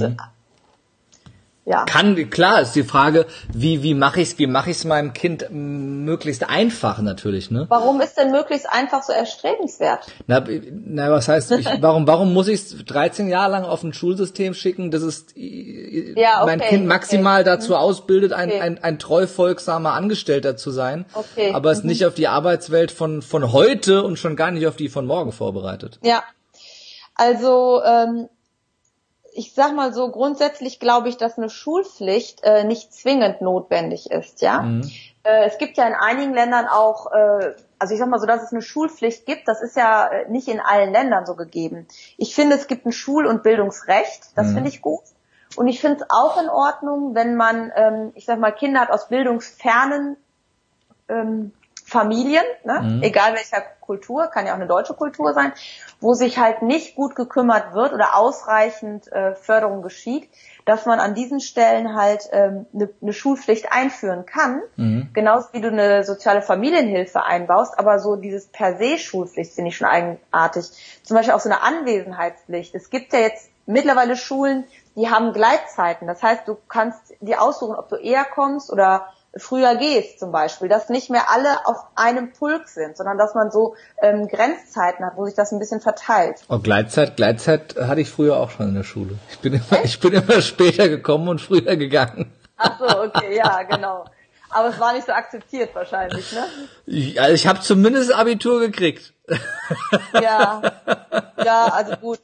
[1.69, 1.86] ja.
[1.86, 6.49] Kann, klar, ist die Frage, wie, wie mache ich's, wie mache ich's meinem Kind möglichst
[6.49, 7.67] einfach natürlich, ne?
[7.69, 10.08] Warum ist denn möglichst einfach so erstrebenswert?
[10.25, 13.93] Na, na was heißt, ich, warum, warum muss ich es 13 Jahre lang auf ein
[13.93, 17.51] Schulsystem schicken, das ist Ja, mein okay, Kind maximal okay.
[17.51, 18.62] dazu ausbildet, ein, Okay.
[18.62, 23.21] ein, ein treu folgsamer Angestellter zu sein, Okay, aber es nicht auf die Arbeitswelt von,
[23.21, 25.99] von heute und schon gar nicht auf die von morgen vorbereitet.
[26.01, 26.23] Ja,
[27.13, 28.27] also ähm,
[29.39, 34.41] ich sag mal so, grundsätzlich glaube ich, dass eine Schulpflicht äh, nicht zwingend notwendig ist,
[34.41, 34.65] ja.
[35.23, 38.43] Äh, es gibt ja in einigen Ländern auch, äh, also ich sag mal so, dass
[38.43, 41.88] es eine Schulpflicht gibt, das ist ja äh, nicht in allen Ländern so gegeben.
[42.17, 45.04] Ich finde, es gibt ein Schul- und Bildungsrecht, das finde ich gut.
[45.56, 48.91] Und ich finde es auch in Ordnung, wenn man, ähm, ich sag mal, Kinder hat
[48.91, 50.17] aus bildungsfernen
[51.08, 51.54] ähm,
[51.89, 52.99] Familien, ne?
[53.02, 55.52] egal welcher Kultur, kann ja auch eine deutsche Kultur sein,
[55.99, 60.30] wo sich halt nicht gut gekümmert wird oder ausreichend äh, Förderung geschieht,
[60.65, 64.62] dass man an diesen Stellen halt ähm, eine, eine Schulpflicht einführen kann,
[65.13, 69.78] genauso wie du eine soziale Familienhilfe einbaust, aber so dieses per se Schulpflicht finde ich
[69.78, 70.65] schon eigenartig.
[71.04, 72.75] Zum Beispiel auch so eine Anwesenheitspflicht.
[72.75, 76.08] Es gibt ja jetzt mittlerweile Schulen, die haben Gleitzeiten.
[76.08, 79.08] Das heißt, du kannst dir aussuchen, ob du eher kommst oder
[79.39, 83.52] früher gehst zum Beispiel, dass nicht mehr alle auf einem Pulk sind, sondern dass man
[83.52, 86.41] so ähm, Grenzzeiten hat, wo sich das ein bisschen verteilt.
[86.49, 89.17] Oh, Gleitzeit, Gleitzeit hatte ich früher auch schon in der Schule.
[89.30, 92.32] Ich bin immer, ich bin immer später gekommen und früher gegangen.
[92.58, 94.06] Ach so, okay, ja, genau.
[94.49, 96.45] Aber es war nicht so akzeptiert wahrscheinlich, ne?
[96.86, 99.13] Ich, also ich habe zumindest Abitur gekriegt.
[100.13, 100.62] Ja,
[101.45, 102.19] ja, also gut.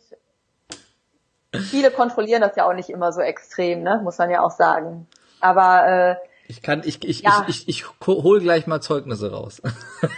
[1.54, 4.02] Viele kontrollieren das ja auch nicht immer so extrem, ne?
[4.04, 5.08] Muss man ja auch sagen.
[5.40, 6.16] Aber äh,
[6.48, 7.46] Ich kann, ich, ich, Ja.
[7.48, 9.62] ich, ich, ich hol gleich mal Zeugnisse raus.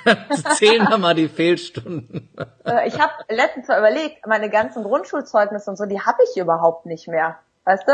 [0.57, 2.29] Zählen wir mal die Fehlstunden.
[2.65, 6.85] äh, ich habe letztens mal überlegt, meine ganzen Grundschulzeugnisse und so, die habe ich überhaupt
[6.85, 7.37] nicht mehr.
[7.63, 7.91] Weißt du?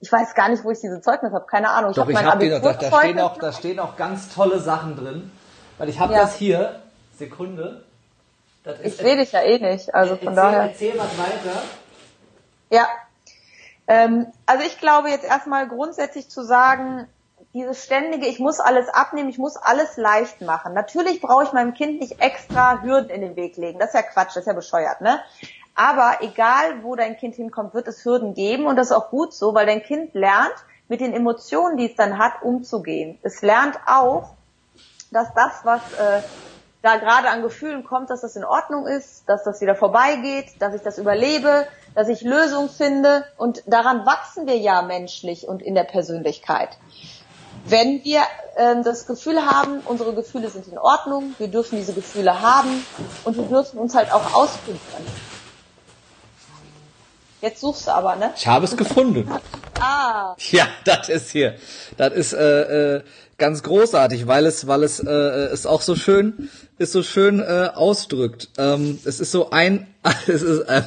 [0.00, 1.46] Ich weiß gar nicht, wo ich diese Zeugnisse habe.
[1.46, 1.92] Keine Ahnung.
[1.92, 2.60] Doch, hab ich habe die noch.
[2.60, 5.30] Da, da, stehen auch, da stehen auch ganz tolle Sachen drin.
[5.78, 6.20] Weil ich habe Ja.
[6.20, 6.82] das hier.
[7.16, 7.82] Sekunde.
[8.64, 10.62] Das Ich sehe dich ja eh nicht, also von daher.
[10.64, 11.62] erzähl was weiter.
[12.70, 12.86] Ja.
[13.86, 17.06] Ähm, also ich glaube jetzt erstmal grundsätzlich zu sagen,
[17.56, 20.74] dieses ständige, ich muss alles abnehmen, ich muss alles leicht machen.
[20.74, 23.78] Natürlich brauche ich meinem Kind nicht extra Hürden in den Weg legen.
[23.78, 25.20] Das ist ja Quatsch, das ist ja bescheuert, ne?
[25.74, 29.34] Aber egal, wo dein Kind hinkommt, wird es Hürden geben und das ist auch gut
[29.34, 30.54] so, weil dein Kind lernt,
[30.88, 33.18] mit den Emotionen, die es dann hat, umzugehen.
[33.22, 34.30] Es lernt auch,
[35.10, 36.22] dass das, was äh,
[36.82, 40.74] da gerade an Gefühlen kommt, dass das in Ordnung ist, dass das wieder vorbeigeht, dass
[40.74, 45.74] ich das überlebe, dass ich Lösungen finde und daran wachsen wir ja menschlich und in
[45.74, 46.68] der Persönlichkeit.
[47.68, 48.22] Wenn wir
[48.56, 52.84] ähm, das Gefühl haben, unsere Gefühle sind in Ordnung, wir dürfen diese Gefühle haben
[53.24, 54.80] und wir dürfen uns halt auch ausprobieren.
[57.42, 58.32] Jetzt suchst du aber, ne?
[58.36, 59.30] Ich habe es gefunden.
[59.78, 60.34] Ah.
[60.50, 61.56] Ja, das ist hier.
[61.96, 63.02] Das ist äh, äh,
[63.36, 66.48] ganz großartig, weil es, weil es äh, es auch so schön,
[66.78, 68.48] ist so schön äh, ausdrückt.
[68.56, 69.86] Ähm, es ist so ein,
[70.26, 70.82] es ist, äh,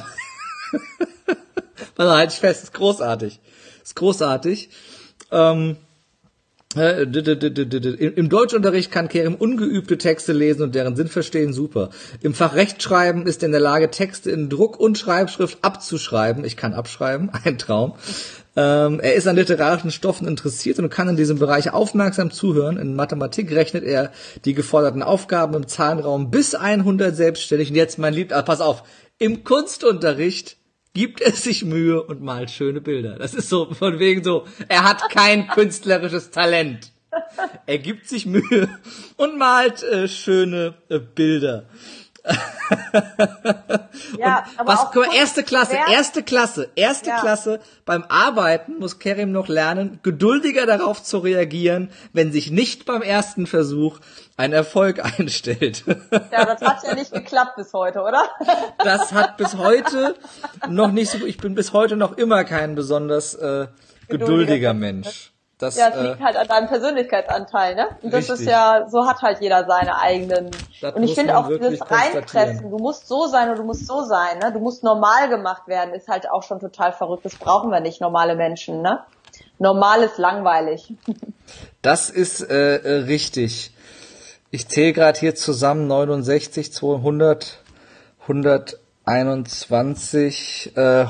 [1.96, 3.40] Warte, halt ich fest, ist großartig,
[3.82, 4.70] ist großartig.
[5.30, 5.89] Ähm, äh,
[6.76, 11.90] im Deutschunterricht kann Kerem ungeübte Texte lesen und deren Sinn verstehen, super.
[12.22, 16.44] Im Fach Rechtschreiben ist er in der Lage, Texte in Druck und Schreibschrift abzuschreiben.
[16.44, 17.94] Ich kann abschreiben, ein Traum.
[18.54, 22.76] Ähm, er ist an literarischen Stoffen interessiert und kann in diesem Bereich aufmerksam zuhören.
[22.76, 24.12] In Mathematik rechnet er
[24.44, 27.70] die geforderten Aufgaben im Zahlenraum bis 100 selbstständig.
[27.70, 28.84] Und jetzt, mein Lieb, ah, pass auf,
[29.18, 30.56] im Kunstunterricht
[30.94, 33.16] gibt es sich Mühe und malt schöne Bilder.
[33.16, 36.92] Das ist so von wegen so, er hat kein künstlerisches Talent.
[37.66, 38.68] Er gibt sich Mühe
[39.16, 41.66] und malt äh, schöne äh, Bilder.
[44.18, 47.20] Ja, aber was, auch guck mal, erste Klasse, erste Klasse, erste Ja.
[47.20, 47.60] Klasse.
[47.84, 53.46] Beim Arbeiten muss Kerim noch lernen, geduldiger darauf zu reagieren, wenn sich nicht beim ersten
[53.46, 53.98] Versuch
[54.36, 55.84] ein Erfolg einstellt.
[56.10, 58.28] Ja, das hat ja nicht geklappt bis heute, oder?
[58.78, 60.14] Das hat bis heute
[60.68, 63.66] noch nicht so, ich bin bis heute noch immer kein besonders äh,
[64.08, 65.29] geduldiger Mensch.
[65.60, 67.88] Das, Ja, es äh, liegt halt an deinem Persönlichkeitsanteil, ne?
[68.02, 68.40] Und das Richtig.
[68.40, 70.50] ist ja, so hat halt jeder seine eigenen.
[70.80, 74.02] Das und ich finde auch dieses Reinpressen, du musst so sein und du musst so
[74.02, 74.52] sein, ne?
[74.52, 77.26] Du musst normal gemacht werden, ist halt auch schon total verrückt.
[77.26, 79.00] Das brauchen wir nicht, normale Menschen, ne?
[79.58, 80.94] Normal ist langweilig.
[81.82, 83.74] Das ist äh, äh, richtig.
[84.52, 87.58] Ich zähle gerade hier zusammen 69, 200,
[88.22, 91.06] 121, äh,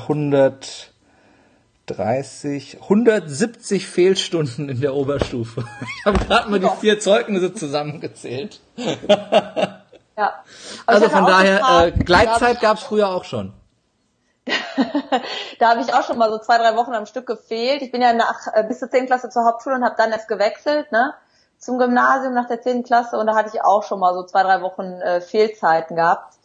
[1.91, 5.65] 130, 170 Fehlstunden in der Oberstufe.
[5.99, 8.59] Ich habe gerade mal die vier Zeugnisse zusammengezählt.
[10.17, 10.43] Ja.
[10.85, 13.53] Also von daher, gefragt, äh, Gleitzeit gab es früher auch schon.
[15.57, 17.81] Da habe ich auch schon mal so zwei, drei Wochen am Stück gefehlt.
[17.81, 19.05] Ich bin ja nach äh, bis zur 10.
[19.05, 21.13] Klasse zur Hauptschule und habe dann erst gewechselt, ne?
[21.57, 22.83] Zum Gymnasium nach der 10.
[22.83, 26.35] Klasse und da hatte ich auch schon mal so zwei, drei Wochen äh, Fehlzeiten gehabt.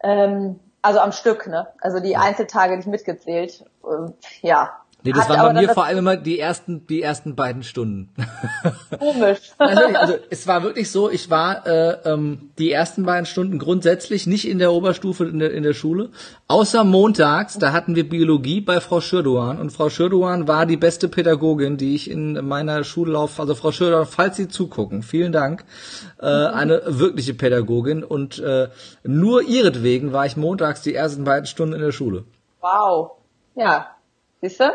[0.00, 1.68] Ähm, also am Stück, ne?
[1.80, 3.64] Also die Einzeltage nicht mitgezählt.
[3.88, 4.81] Ähm, ja.
[5.04, 8.10] Nee, das Hat waren bei mir vor allem immer die ersten, die ersten beiden Stunden.
[8.98, 9.38] komisch.
[9.58, 13.58] Nein, wirklich, also es war wirklich so, ich war äh, ähm, die ersten beiden Stunden
[13.58, 16.10] grundsätzlich nicht in der Oberstufe in der, in der Schule,
[16.46, 21.08] außer montags, da hatten wir Biologie bei Frau Schürdoan und Frau Schürdoan war die beste
[21.08, 25.64] Pädagogin, die ich in meiner Schullauf, also Frau Schürdoan, falls Sie zugucken, vielen Dank,
[26.20, 28.68] äh, eine wirkliche Pädagogin und äh,
[29.02, 32.24] nur ihretwegen war ich montags die ersten beiden Stunden in der Schule.
[32.60, 33.12] Wow.
[33.56, 33.88] Ja.
[34.40, 34.72] Siehste?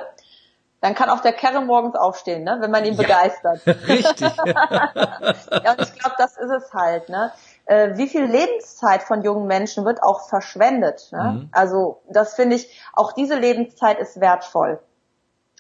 [0.80, 2.58] Dann kann auch der Kerre morgens aufstehen, ne?
[2.60, 3.62] Wenn man ihn begeistert.
[3.88, 4.32] Richtig.
[5.64, 7.32] Ja, und ich glaube, das ist es halt, ne?
[7.66, 11.50] Äh, wie viel Lebenszeit von jungen Menschen wird auch verschwendet, ne?
[11.52, 14.80] Also, das finde ich, auch diese Lebenszeit ist wertvoll.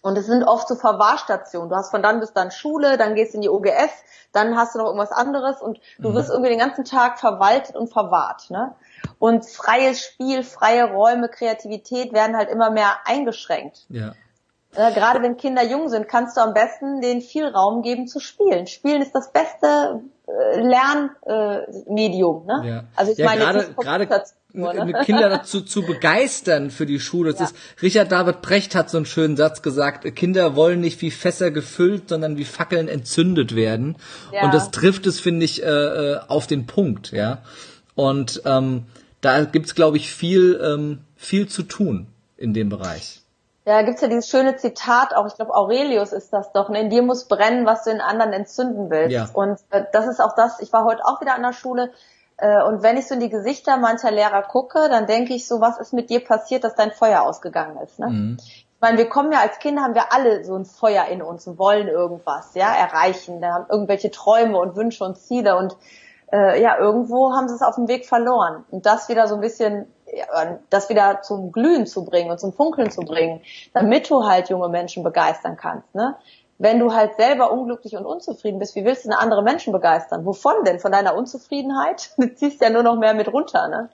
[0.03, 1.69] Und es sind oft so Verwahrstationen.
[1.69, 3.91] Du hast von dann bis dann Schule, dann gehst du in die OGS,
[4.31, 7.91] dann hast du noch irgendwas anderes und du wirst irgendwie den ganzen Tag verwaltet und
[7.91, 8.75] verwahrt, ne?
[9.19, 13.85] Und freies Spiel, freie Räume, Kreativität werden halt immer mehr eingeschränkt.
[13.89, 14.13] ja.
[14.77, 18.19] Äh, gerade wenn Kinder jung sind, kannst du am besten denen viel Raum geben zu
[18.19, 18.67] spielen.
[18.67, 22.47] Spielen ist das beste äh, Lernmedium.
[22.47, 22.69] Äh, ne?
[22.69, 22.83] Ja.
[22.95, 25.01] Also ich ja, meine, gerade, gerade ne?
[25.03, 27.31] Kinder dazu zu begeistern für die Schule.
[27.31, 27.45] Das Ja.
[27.47, 31.49] ist, Richard David Brecht hat so einen schönen Satz gesagt, Kinder wollen nicht wie Fässer
[31.49, 33.97] gefüllt, sondern wie Fackeln entzündet werden.
[34.31, 34.43] Ja.
[34.43, 37.39] Und das trifft es, finde ich, äh, äh, auf den Punkt, ja.
[37.95, 38.83] Und ähm,
[39.21, 42.05] da gibt's, glaube ich, viel, ähm, viel zu tun
[42.37, 43.21] in dem Bereich.
[43.67, 46.79] Ja, gibt's ja dieses schöne Zitat auch, ich glaube Aurelius ist das doch, ne?
[46.79, 49.11] in dir muss brennen, was du in anderen entzünden willst.
[49.11, 49.27] Ja.
[49.33, 51.91] Und äh, das ist auch das, ich war heute auch wieder an der Schule
[52.37, 55.59] äh, und wenn ich so in die Gesichter mancher Lehrer gucke, dann denke ich so,
[55.59, 57.99] was ist mit dir passiert, dass dein Feuer ausgegangen ist.
[57.99, 58.37] Ne?
[58.39, 61.45] Ich meine, wir kommen ja als Kinder, haben wir alle so ein Feuer in uns
[61.45, 65.75] und wollen irgendwas, ja, erreichen, da haben irgendwelche Träume und Wünsche und Ziele und
[66.31, 68.65] äh, ja, irgendwo haben sie es auf dem Weg verloren.
[68.69, 69.91] Und das wieder so ein bisschen,
[70.69, 73.41] das wieder zum Glühen zu bringen und zum Funkeln zu bringen,
[73.73, 76.15] damit du halt junge Menschen begeistern kannst, ne?
[76.59, 80.25] Wenn du halt selber unglücklich und unzufrieden bist, wie willst du denn andere Menschen begeistern?
[80.25, 80.79] Wovon denn?
[80.79, 82.09] Von deiner Unzufriedenheit?
[82.17, 83.89] Du ziehst ja nur noch mehr mit runter, ne?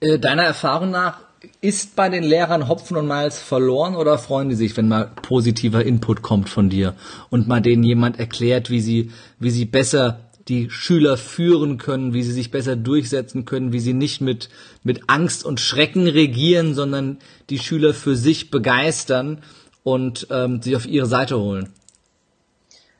[0.00, 1.20] Äh, deiner Erfahrung nach
[1.60, 5.84] ist bei den Lehrern Hopfen und Malz verloren oder freuen die sich, wenn mal positiver
[5.84, 6.94] Input kommt von dir
[7.30, 12.24] und mal denen jemand erklärt, wie sie, wie sie besser die Schüler führen können, wie
[12.24, 14.50] sie sich besser durchsetzen können, wie sie nicht mit,
[14.82, 19.42] mit Angst und Schrecken regieren, sondern die Schüler für sich begeistern
[19.84, 21.72] und ähm, sie auf ihre Seite holen.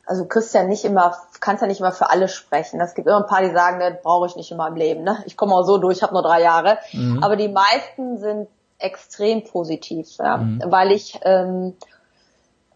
[0.07, 2.81] also ja nicht immer, kannst ja nicht immer für alle sprechen.
[2.81, 5.03] Es gibt immer ein paar, die sagen, das brauche ich nicht in meinem Leben.
[5.03, 5.19] Ne?
[5.27, 6.79] Ich komme auch so durch, ich habe nur drei Jahre.
[6.93, 7.23] Mhm.
[7.23, 8.49] Aber die meisten sind
[8.79, 10.39] extrem positiv, ja?
[10.39, 10.63] Mhm.
[10.67, 11.75] weil ich ähm,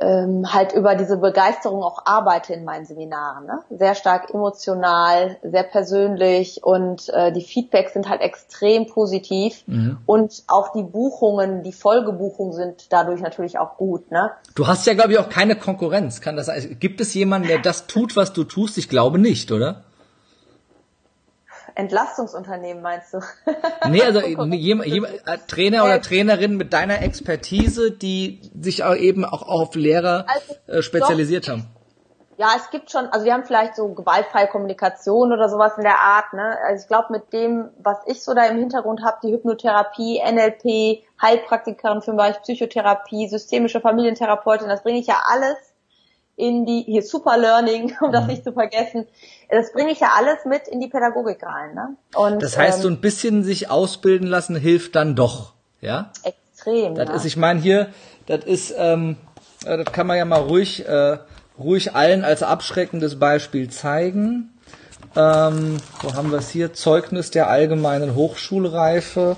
[0.00, 3.46] ähm, halt über diese Begeisterung auch arbeite in meinen Seminaren.
[3.46, 3.60] Ne?
[3.70, 9.98] Sehr stark emotional, sehr persönlich und äh, die Feedbacks sind halt extrem positiv mhm.
[10.06, 14.10] und auch die Buchungen, die Folgebuchungen sind dadurch natürlich auch gut.
[14.10, 14.32] Ne?
[14.54, 16.20] Du hast ja, glaube ich, auch keine Konkurrenz.
[16.20, 16.76] Kann das sein?
[16.80, 18.78] Gibt es jemanden, der das tut, was du tust?
[18.78, 19.84] Ich glaube nicht, oder?
[21.74, 23.20] Entlastungsunternehmen meinst du?
[23.88, 24.20] nee, also
[24.52, 29.74] jemand, jemand, äh, Trainer oder Trainerin mit deiner Expertise, die sich auch eben auch auf
[29.74, 31.68] Lehrer also, äh, spezialisiert doch, haben.
[32.36, 36.00] Ja, es gibt schon, also wir haben vielleicht so gewaltfreie Kommunikation oder sowas in der
[36.00, 36.56] Art, ne?
[36.66, 41.04] Also ich glaube mit dem, was ich so da im Hintergrund habe, die Hypnotherapie, NLP,
[41.22, 45.56] Heilpraktikerin für Bereich Psychotherapie, systemische Familientherapeutin, das bringe ich ja alles
[46.36, 48.30] in die, hier Super Learning, um das mhm.
[48.30, 49.06] nicht zu vergessen.
[49.50, 51.74] Das bringe ich ja alles mit in die Pädagogik rein.
[51.74, 51.96] Ne?
[52.14, 56.10] Und, das heißt, ähm, so ein bisschen sich ausbilden lassen hilft dann doch, ja?
[56.22, 56.94] Extrem.
[56.94, 57.14] Das ja.
[57.14, 57.88] ist, ich meine hier,
[58.26, 59.16] das ist, ähm,
[59.64, 61.18] äh, das kann man ja mal ruhig, äh,
[61.58, 64.50] ruhig allen als abschreckendes Beispiel zeigen.
[65.16, 66.72] Ähm, wo haben wir es hier?
[66.72, 69.36] Zeugnis der allgemeinen Hochschulreife.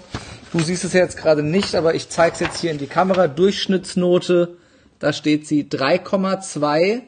[0.53, 3.27] Du siehst es jetzt gerade nicht, aber ich zeige es jetzt hier in die Kamera.
[3.27, 4.57] Durchschnittsnote
[4.99, 7.03] da steht sie 3,2.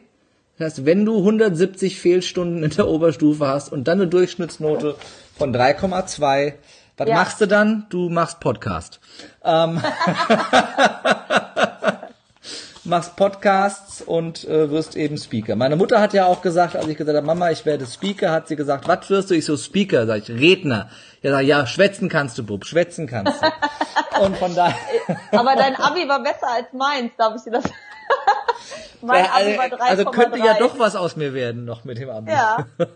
[0.58, 4.96] Das heißt, wenn du 170 Fehlstunden in der Oberstufe hast und dann eine Durchschnittsnote
[5.36, 6.54] von 3,2,
[6.96, 7.14] was ja.
[7.14, 7.86] machst du dann?
[7.90, 9.00] Du machst Podcast.
[9.44, 9.80] Ähm,
[12.88, 15.54] machst Podcasts und äh, wirst eben Speaker.
[15.54, 18.48] Meine Mutter hat ja auch gesagt, als ich gesagt habe, Mama, ich werde Speaker, hat
[18.48, 19.34] sie gesagt, was wirst du?
[19.34, 20.88] Ich so Speaker, sag ich, Redner.
[21.22, 24.20] Ja, sag, ja, schwätzen kannst du, Bub, schwätzen kannst du.
[24.24, 24.76] und von daher.
[25.32, 27.64] Aber dein Abi war besser als meins, darf ich dir das?
[29.02, 30.46] mein ja, Abi war 3, also könnte 3.
[30.46, 32.32] ja doch was aus mir werden noch mit dem Abi.
[32.32, 32.66] Ja.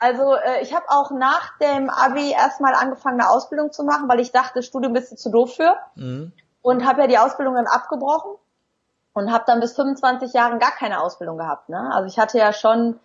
[0.00, 4.20] Also äh, ich habe auch nach dem Abi erstmal angefangen, eine Ausbildung zu machen, weil
[4.20, 5.76] ich dachte, Studium bist du zu doof für.
[5.96, 6.30] Mhm.
[6.62, 8.36] Und habe ja die Ausbildung dann abgebrochen
[9.18, 11.68] und habe dann bis 25 Jahren gar keine Ausbildung gehabt.
[11.68, 11.90] Ne?
[11.92, 12.98] Also ich hatte ja schon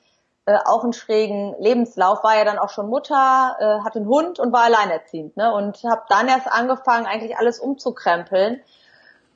[0.46, 4.40] äh, auch einen schrägen Lebenslauf, war ja dann auch schon Mutter, äh, hatte einen Hund
[4.40, 5.38] und war alleinerziehend.
[5.38, 5.54] Ne?
[5.54, 8.62] Und habe dann erst angefangen, eigentlich alles umzukrempeln.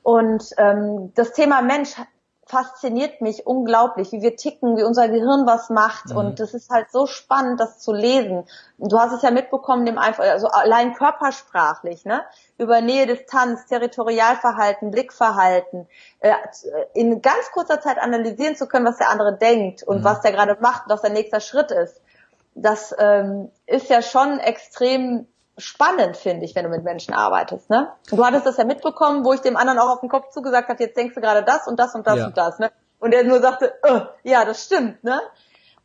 [0.02, 1.96] Und ähm, das Thema Mensch
[2.48, 6.06] fasziniert mich unglaublich, wie wir ticken, wie unser Gehirn was macht.
[6.06, 6.16] Mhm.
[6.16, 8.44] Und das ist halt so spannend, das zu lesen.
[8.78, 12.22] Du hast es ja mitbekommen, dem einfach, also allein körpersprachlich, ne?
[12.56, 15.86] Über Nähe, Distanz, Territorialverhalten, Blickverhalten,
[16.20, 16.32] äh,
[16.94, 20.04] in ganz kurzer Zeit analysieren zu können, was der andere denkt und mhm.
[20.04, 22.00] was der gerade macht und was der nächste Schritt ist.
[22.54, 25.26] Das ähm, ist ja schon extrem
[25.58, 27.68] spannend, finde ich, wenn du mit Menschen arbeitest.
[27.70, 27.92] Ne?
[28.10, 30.82] Du hattest das ja mitbekommen, wo ich dem anderen auch auf den Kopf zugesagt habe,
[30.82, 32.26] jetzt denkst du gerade das und das und das ja.
[32.26, 32.58] und das.
[32.58, 32.70] Ne?
[32.98, 35.02] Und er nur sagte, oh, ja, das stimmt.
[35.04, 35.20] Ne?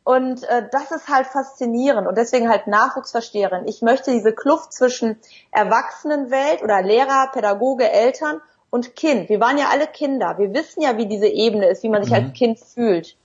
[0.04, 3.66] Und äh, das ist halt faszinierend und deswegen halt Nachwuchsversteherin.
[3.66, 5.18] Ich möchte diese Kluft zwischen
[5.50, 9.28] Erwachsenenwelt oder Lehrer, Pädagoge, Eltern und Kind.
[9.28, 10.36] Wir waren ja alle Kinder.
[10.38, 12.26] Wir wissen ja, wie diese Ebene ist, wie man sich mhm.
[12.26, 13.16] als Kind fühlt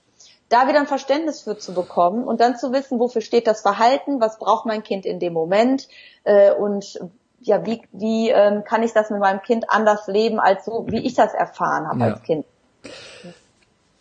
[0.50, 4.20] da wieder ein Verständnis für zu bekommen und dann zu wissen, wofür steht das Verhalten,
[4.20, 5.88] was braucht mein Kind in dem Moment
[6.24, 7.00] äh, und
[7.42, 11.06] ja, wie, wie ähm, kann ich das mit meinem Kind anders leben, als so, wie
[11.06, 12.06] ich das erfahren habe ja.
[12.08, 12.46] als Kind.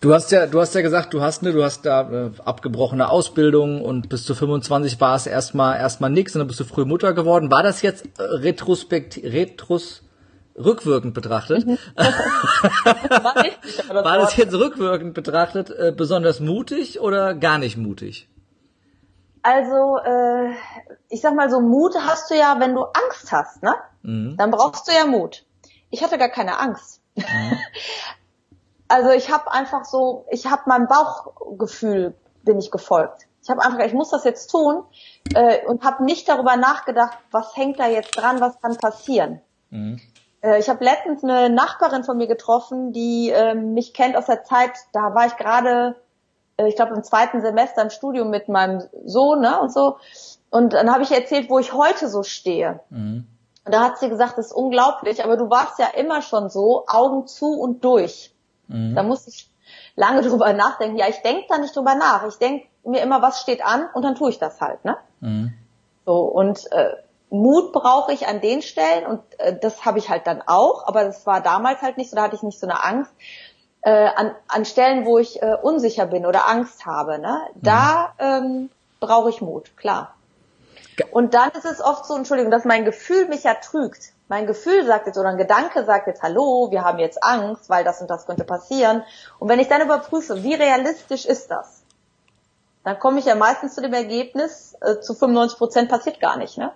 [0.01, 3.11] Du hast ja, du hast ja gesagt, du hast ne, du hast da äh, abgebrochene
[3.11, 6.85] Ausbildung und bis zu 25 war es erstmal erstmal nichts und dann bist du früh
[6.85, 7.51] Mutter geworden.
[7.51, 10.03] War das jetzt äh, retrospekt retros
[10.59, 11.79] rückwirkend betrachtet, mhm.
[11.97, 18.29] war, nicht, war das jetzt rückwirkend betrachtet äh, besonders mutig oder gar nicht mutig?
[19.43, 20.53] Also, äh,
[21.09, 23.75] ich sag mal so, Mut hast du ja, wenn du Angst hast, ne?
[24.03, 24.37] Mhm.
[24.37, 25.45] Dann brauchst du ja Mut.
[25.91, 27.01] Ich hatte gar keine Angst.
[27.15, 27.25] Mhm.
[28.89, 33.27] also ich habe einfach so, ich habe meinem Bauchgefühl bin ich gefolgt.
[33.43, 34.83] Ich habe einfach, ich muss das jetzt tun
[35.35, 39.41] äh, und habe nicht darüber nachgedacht, was hängt da jetzt dran, was kann passieren.
[39.71, 40.01] Mhm.
[40.43, 44.45] Äh, ich habe letztens eine Nachbarin von mir getroffen, die äh, mich kennt aus der
[44.45, 45.97] Zeit, da war ich gerade,
[46.57, 49.97] äh, ich glaube im zweiten Semester im Studium mit meinem Sohn ne, und so.
[50.51, 52.81] Und dann habe ich erzählt, wo ich heute so stehe.
[52.91, 53.27] Mhm.
[53.65, 56.85] Und da hat sie gesagt, das ist unglaublich, aber du warst ja immer schon so,
[56.87, 58.35] Augen zu und durch.
[58.69, 58.95] Mhm.
[58.95, 59.51] Da musste ich
[59.95, 60.97] lange drüber nachdenken.
[60.97, 62.27] Ja, ich denke da nicht drüber nach.
[62.27, 64.85] Ich denke mir immer, was steht an und dann tue ich das halt.
[64.85, 64.97] Ne?
[65.21, 65.53] Mhm.
[66.07, 66.95] So, und äh,
[67.31, 71.05] Mut brauche ich an den Stellen und äh, das habe ich halt dann auch, aber
[71.05, 73.13] das war damals halt nicht so, da hatte ich nicht so eine Angst.
[73.83, 78.25] Äh, an, an Stellen, wo ich äh, unsicher bin oder Angst habe, ne, da mhm.
[78.25, 78.71] ähm,
[79.01, 80.15] brauche ich Mut, klar.
[81.13, 84.13] Und dann ist es oft so, Entschuldigung, dass mein Gefühl mich ja trügt.
[84.29, 87.85] Mein Gefühl sagt jetzt oder ein Gedanke sagt jetzt, hallo, wir haben jetzt Angst, weil
[87.85, 89.05] das und das könnte passieren.
[89.39, 91.83] Und wenn ich dann überprüfe, wie realistisch ist das,
[92.85, 96.59] dann komme ich ja meistens zu dem Ergebnis, äh, zu 95 Prozent passiert gar nicht,
[96.59, 96.73] ne?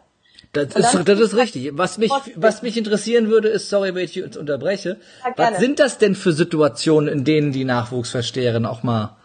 [0.53, 1.71] Das ist, das ist richtig.
[1.73, 5.81] Was mich, was mich interessieren würde, ist, sorry, wenn ich dich unterbreche, ja, was sind
[5.81, 9.17] das denn für Situationen, in denen die Nachwuchsversteherin auch mal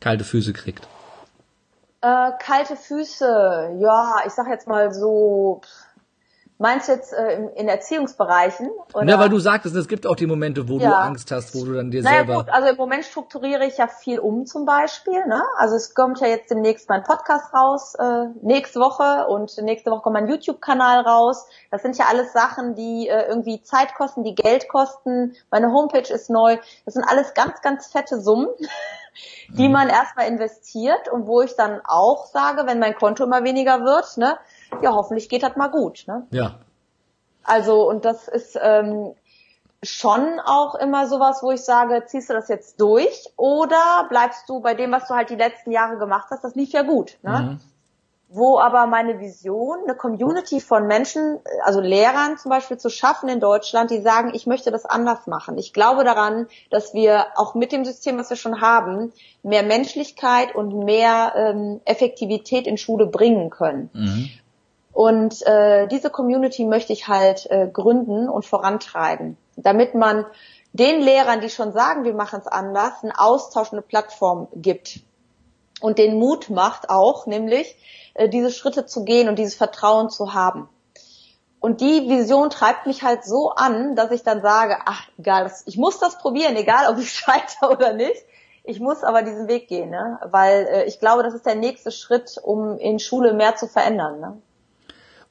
[0.00, 0.86] kalte Füße kriegt?
[2.00, 5.62] Äh, kalte Füße, ja, ich sag jetzt mal so,
[6.60, 8.68] Meinst du jetzt äh, in, Erziehungsbereichen?
[8.92, 9.06] Oder?
[9.06, 10.88] Ja, weil du sagtest, es gibt auch die Momente, wo ja.
[10.88, 12.34] du Angst hast, wo du dann dir naja, selber.
[12.34, 15.24] Gut, also im Moment strukturiere ich ja viel um zum Beispiel.
[15.26, 15.40] Ne?
[15.56, 20.02] Also es kommt ja jetzt demnächst mein Podcast raus, äh, nächste Woche und nächste Woche
[20.02, 21.46] kommt mein YouTube-Kanal raus.
[21.70, 25.36] Das sind ja alles Sachen, die äh, irgendwie Zeit kosten, die Geld kosten.
[25.52, 26.56] Meine Homepage ist neu.
[26.84, 28.48] Das sind alles ganz, ganz fette Summen.
[29.48, 29.72] die mhm.
[29.72, 34.16] man erstmal investiert und wo ich dann auch sage, wenn mein Konto immer weniger wird,
[34.16, 34.38] ne,
[34.82, 36.04] ja, hoffentlich geht das mal gut.
[36.06, 36.26] Ne?
[36.30, 36.56] Ja.
[37.42, 39.14] Also, und das ist ähm,
[39.82, 44.60] schon auch immer sowas, wo ich sage, ziehst du das jetzt durch oder bleibst du
[44.60, 47.18] bei dem, was du halt die letzten Jahre gemacht hast, das lief ja gut.
[47.22, 47.30] Ne?
[47.30, 47.60] Mhm.
[48.30, 53.40] Wo aber meine Vision, eine Community von Menschen, also Lehrern zum Beispiel zu schaffen in
[53.40, 55.56] Deutschland, die sagen, ich möchte das anders machen.
[55.56, 60.54] Ich glaube daran, dass wir auch mit dem System, was wir schon haben, mehr Menschlichkeit
[60.54, 63.88] und mehr ähm, Effektivität in Schule bringen können.
[63.94, 64.30] Mhm.
[64.98, 70.26] Und äh, diese Community möchte ich halt äh, gründen und vorantreiben, damit man
[70.72, 74.98] den Lehrern, die schon sagen, wir machen es anders, eine Plattform gibt
[75.80, 77.76] und den Mut macht auch, nämlich
[78.14, 80.68] äh, diese Schritte zu gehen und dieses Vertrauen zu haben.
[81.60, 85.76] Und die Vision treibt mich halt so an, dass ich dann sage, ach egal, ich
[85.76, 88.24] muss das probieren, egal ob ich scheitere oder nicht.
[88.64, 90.18] Ich muss aber diesen Weg gehen, ne?
[90.24, 94.18] weil äh, ich glaube, das ist der nächste Schritt, um in Schule mehr zu verändern.
[94.18, 94.42] Ne?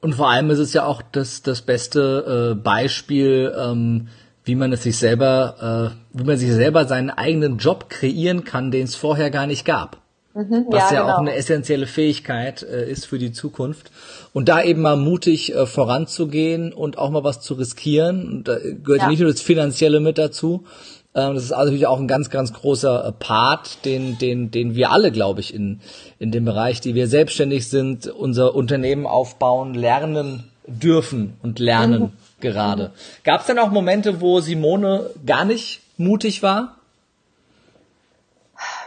[0.00, 4.08] Und vor allem ist es ja auch das, das beste äh, Beispiel, ähm,
[4.44, 8.70] wie man es sich selber, äh, wie man sich selber seinen eigenen Job kreieren kann,
[8.70, 9.98] den es vorher gar nicht gab.
[10.34, 11.14] Mhm, was ja, ja genau.
[11.14, 13.90] auch eine essentielle Fähigkeit äh, ist für die Zukunft.
[14.32, 18.28] Und da eben mal mutig äh, voranzugehen und auch mal was zu riskieren.
[18.28, 19.08] Und da gehört ja.
[19.08, 20.64] nicht nur das Finanzielle mit dazu,
[21.12, 24.90] das ist also natürlich auch ein ganz, ganz großer äh, Part, den, den, den wir
[24.90, 25.80] alle, glaube ich, in,
[26.18, 32.12] in dem Bereich, die wir selbstständig sind, unser Unternehmen aufbauen, lernen dürfen und lernen mhm.
[32.40, 32.92] gerade.
[33.24, 36.76] Gab es denn auch Momente, wo Simone gar nicht mutig war?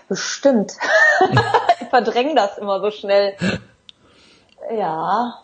[0.07, 0.73] Bestimmt.
[1.81, 3.35] ich verdränge das immer so schnell.
[4.77, 5.41] Ja.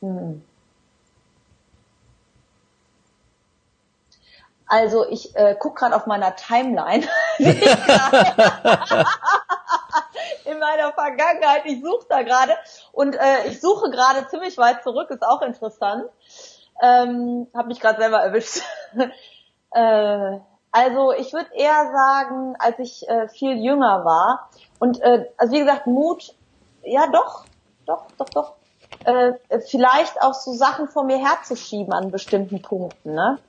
[0.00, 0.42] Hm.
[4.70, 7.04] Also ich äh, gucke gerade auf meiner Timeline.
[10.44, 11.62] in meiner Vergangenheit.
[11.64, 12.52] Ich suche da gerade
[12.92, 16.04] und äh, ich suche gerade ziemlich weit zurück, ist auch interessant.
[16.80, 18.62] Ähm, hab mich gerade selber erwischt.
[19.72, 20.38] äh,
[20.70, 25.58] also ich würde eher sagen, als ich äh, viel jünger war und äh, also wie
[25.58, 26.32] gesagt Mut,
[26.84, 27.44] ja doch,
[27.86, 28.54] doch, doch, doch.
[29.04, 29.32] Äh,
[29.66, 33.40] vielleicht auch so Sachen vor mir herzuschieben an bestimmten Punkten, ne?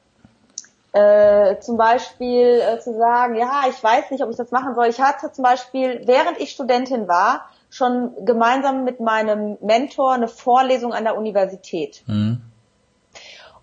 [0.94, 4.88] Äh, zum Beispiel äh, zu sagen, ja, ich weiß nicht, ob ich das machen soll.
[4.88, 10.94] Ich hatte zum Beispiel, während ich Studentin war, schon gemeinsam mit meinem Mentor eine Vorlesung
[10.94, 12.04] an der Universität.
[12.08, 12.42] Mhm.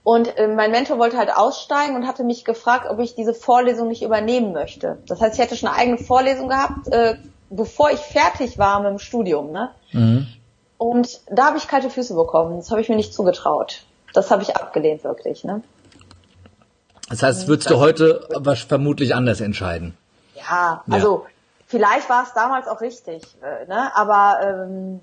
[0.03, 3.89] Und äh, mein Mentor wollte halt aussteigen und hatte mich gefragt, ob ich diese Vorlesung
[3.89, 4.97] nicht übernehmen möchte.
[5.07, 7.17] Das heißt, ich hätte schon eine eigene Vorlesung gehabt, äh,
[7.51, 9.53] bevor ich fertig war mit dem Studium.
[9.53, 9.71] Ne?
[9.93, 10.27] Mhm.
[10.79, 12.57] Und da habe ich kalte Füße bekommen.
[12.57, 13.83] Das habe ich mir nicht zugetraut.
[14.15, 15.45] Das habe ich abgelehnt wirklich.
[15.45, 15.63] Ne?
[17.09, 19.97] Das heißt, würdest du heute was vermutlich anders entscheiden?
[20.35, 21.31] Ja, also ja.
[21.67, 23.91] vielleicht war es damals auch richtig, äh, ne?
[23.95, 25.01] aber ähm,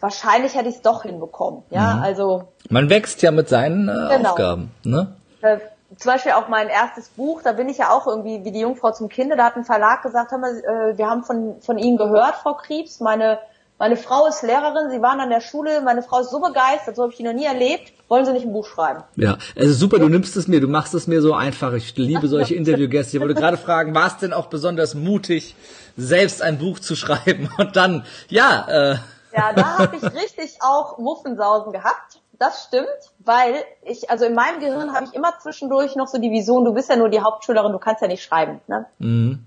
[0.00, 1.62] wahrscheinlich hätte ich es doch hinbekommen.
[1.70, 2.02] Ja, mhm.
[2.02, 4.30] also man wächst ja mit seinen äh, genau.
[4.30, 4.70] Aufgaben.
[4.82, 5.14] Ne?
[5.42, 5.58] Äh,
[5.96, 8.92] zum Beispiel auch mein erstes Buch, da bin ich ja auch irgendwie wie die Jungfrau
[8.92, 9.36] zum Kinde.
[9.36, 12.54] Da hat ein Verlag gesagt, hör mal, äh, wir haben von von Ihnen gehört, Frau
[12.54, 13.38] Kriebs, meine
[13.78, 17.02] meine Frau ist Lehrerin, Sie waren an der Schule, meine Frau ist so begeistert, so
[17.02, 17.92] habe ich die noch nie erlebt.
[18.08, 19.04] Wollen Sie nicht ein Buch schreiben?
[19.16, 21.72] Ja, also super, du nimmst es mir, du machst es mir so einfach.
[21.74, 23.16] Ich liebe solche Interviewgäste.
[23.16, 25.54] Ich wollte gerade fragen, war es denn auch besonders mutig,
[25.96, 27.50] selbst ein Buch zu schreiben?
[27.58, 28.66] Und dann, ja.
[28.68, 28.96] Äh.
[29.36, 32.20] Ja, da habe ich richtig auch Muffensausen gehabt.
[32.38, 32.86] Das stimmt,
[33.18, 36.72] weil ich, also in meinem Gehirn habe ich immer zwischendurch noch so die Vision, du
[36.72, 38.60] bist ja nur die Hauptschülerin, du kannst ja nicht schreiben.
[38.68, 38.86] Ne?
[38.98, 39.44] Mhm.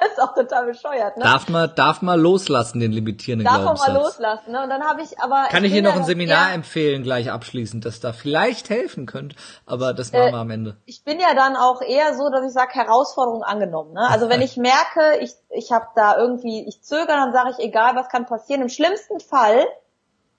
[0.10, 1.24] ist auch total bescheuert, ne?
[1.24, 3.88] Darf man, darf man loslassen, den limitierenden Darf man Glaubenssatz.
[3.88, 4.62] mal loslassen, ne?
[4.62, 5.46] Und dann habe ich aber.
[5.50, 9.06] Kann ich Ihnen noch ja ein Seminar eher- empfehlen, gleich abschließend, das da vielleicht helfen
[9.06, 9.36] könnte,
[9.66, 10.76] aber das machen Äh, wir am Ende.
[10.86, 13.92] ich bin ja dann auch eher so, dass ich sage, Herausforderung angenommen.
[13.94, 14.06] Ne?
[14.08, 17.94] Also wenn ich merke, ich, ich habe da irgendwie, ich zögere, dann sage ich, egal,
[17.96, 18.62] was kann passieren.
[18.62, 19.64] Im schlimmsten Fall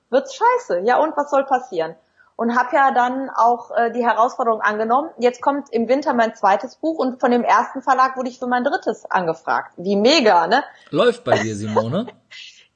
[0.09, 0.81] wird's scheiße.
[0.85, 1.95] Ja, und was soll passieren?
[2.39, 5.09] Und habe ja dann auch äh, die Herausforderung angenommen.
[5.17, 8.47] Jetzt kommt im Winter mein zweites Buch und von dem ersten Verlag wurde ich für
[8.47, 9.73] mein drittes angefragt.
[9.75, 10.63] Wie mega, ne?
[10.89, 12.07] Läuft bei dir, Simone?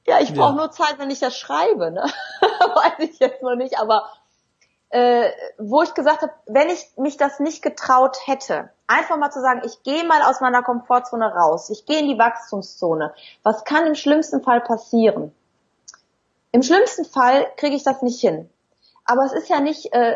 [0.06, 0.58] Ja, ich brauche Ja.
[0.58, 2.04] nur Zeit, wenn ich das schreibe, ne?
[2.42, 4.10] Weiß ich jetzt noch nicht, aber
[4.90, 9.40] äh, wo ich gesagt habe, wenn ich mich das nicht getraut hätte, einfach mal zu
[9.40, 13.14] sagen, ich gehe mal aus meiner Komfortzone raus, ich gehe in die Wachstumszone.
[13.44, 15.34] Was kann im schlimmsten Fall passieren?
[16.52, 18.50] Im schlimmsten Fall kriege ich das nicht hin.
[19.06, 20.16] Aber es ist ja nicht äh,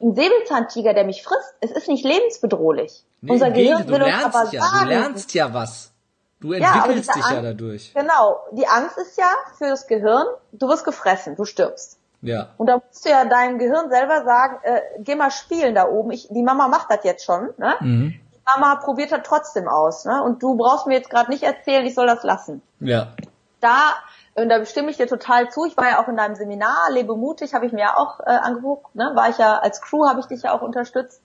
[0.00, 1.54] ein Säbelzahntiger, der mich frisst.
[1.60, 3.04] Es ist nicht lebensbedrohlich.
[3.20, 5.92] Nee, Unser Gehirn will uns aber ja, sagen, du lernst ja was.
[6.40, 7.94] Du Ja, entwickelst diese dich ja Angst- dadurch.
[7.94, 11.98] Genau, die Angst ist ja für das Gehirn, du wirst gefressen, du stirbst.
[12.20, 12.48] Ja.
[12.56, 16.10] Und da musst du ja deinem Gehirn selber sagen, äh, geh mal spielen da oben.
[16.12, 17.50] Ich, die Mama macht das jetzt schon.
[17.58, 17.74] Ne?
[17.80, 18.14] Mhm.
[18.34, 20.04] Die Mama probiert das trotzdem aus.
[20.04, 20.20] Ne?
[20.22, 22.62] Und du brauchst mir jetzt gerade nicht erzählen, ich soll das lassen.
[22.80, 23.08] Ja.
[23.60, 23.94] Da,
[24.34, 25.66] und da stimme ich dir total zu.
[25.66, 28.30] Ich war ja auch in deinem Seminar, Lebe mutig, habe ich mir ja auch äh,
[28.30, 28.94] angeguckt.
[28.94, 29.12] Ne?
[29.14, 31.20] War ich ja als Crew, habe ich dich ja auch unterstützt.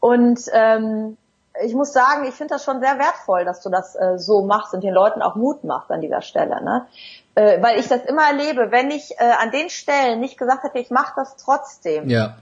[0.00, 1.16] Und ähm,
[1.64, 4.74] ich muss sagen, ich finde das schon sehr wertvoll, dass du das äh, so machst
[4.74, 6.62] und den Leuten auch Mut machst an dieser Stelle.
[6.64, 6.86] Ne?
[7.34, 10.78] Äh, weil ich das immer erlebe, wenn ich äh, an den Stellen nicht gesagt hätte,
[10.78, 12.36] ich mache das trotzdem, Ja.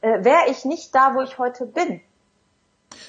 [0.00, 2.00] äh, wäre ich nicht da, wo ich heute bin.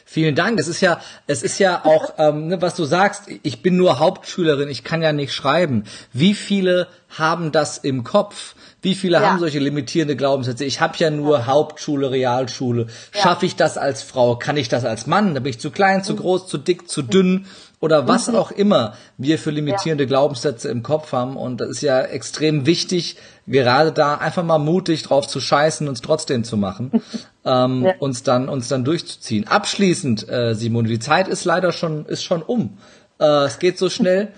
[0.03, 0.59] Vielen Dank.
[0.59, 3.23] Es ist ja, es ist ja auch, ähm, ne, was du sagst.
[3.43, 4.69] Ich bin nur Hauptschülerin.
[4.69, 5.85] Ich kann ja nicht schreiben.
[6.11, 8.55] Wie viele haben das im Kopf?
[8.81, 9.29] Wie viele Ja.
[9.29, 10.65] haben solche limitierende Glaubenssätze?
[10.65, 12.87] Ich habe ja nur Hauptschule, Realschule.
[13.11, 14.35] Schaffe ich das als Frau?
[14.35, 15.33] Kann ich das als Mann?
[15.33, 16.03] Da bin ich zu klein, Mhm.
[16.03, 17.45] zu groß, zu dick, zu dünn
[17.85, 21.37] oder was auch immer wir für limitierende Glaubenssätze im Kopf haben.
[21.37, 25.93] Und das ist ja extrem wichtig, gerade da einfach mal mutig drauf zu scheißen und
[25.93, 26.91] es trotzdem zu machen,
[27.45, 27.93] ähm, Ja.
[27.99, 29.47] uns dann uns dann durchzuziehen.
[29.47, 32.77] Abschließend, äh, Simone, die Zeit ist leider schon ist schon um.
[33.19, 34.29] Äh, es geht so schnell.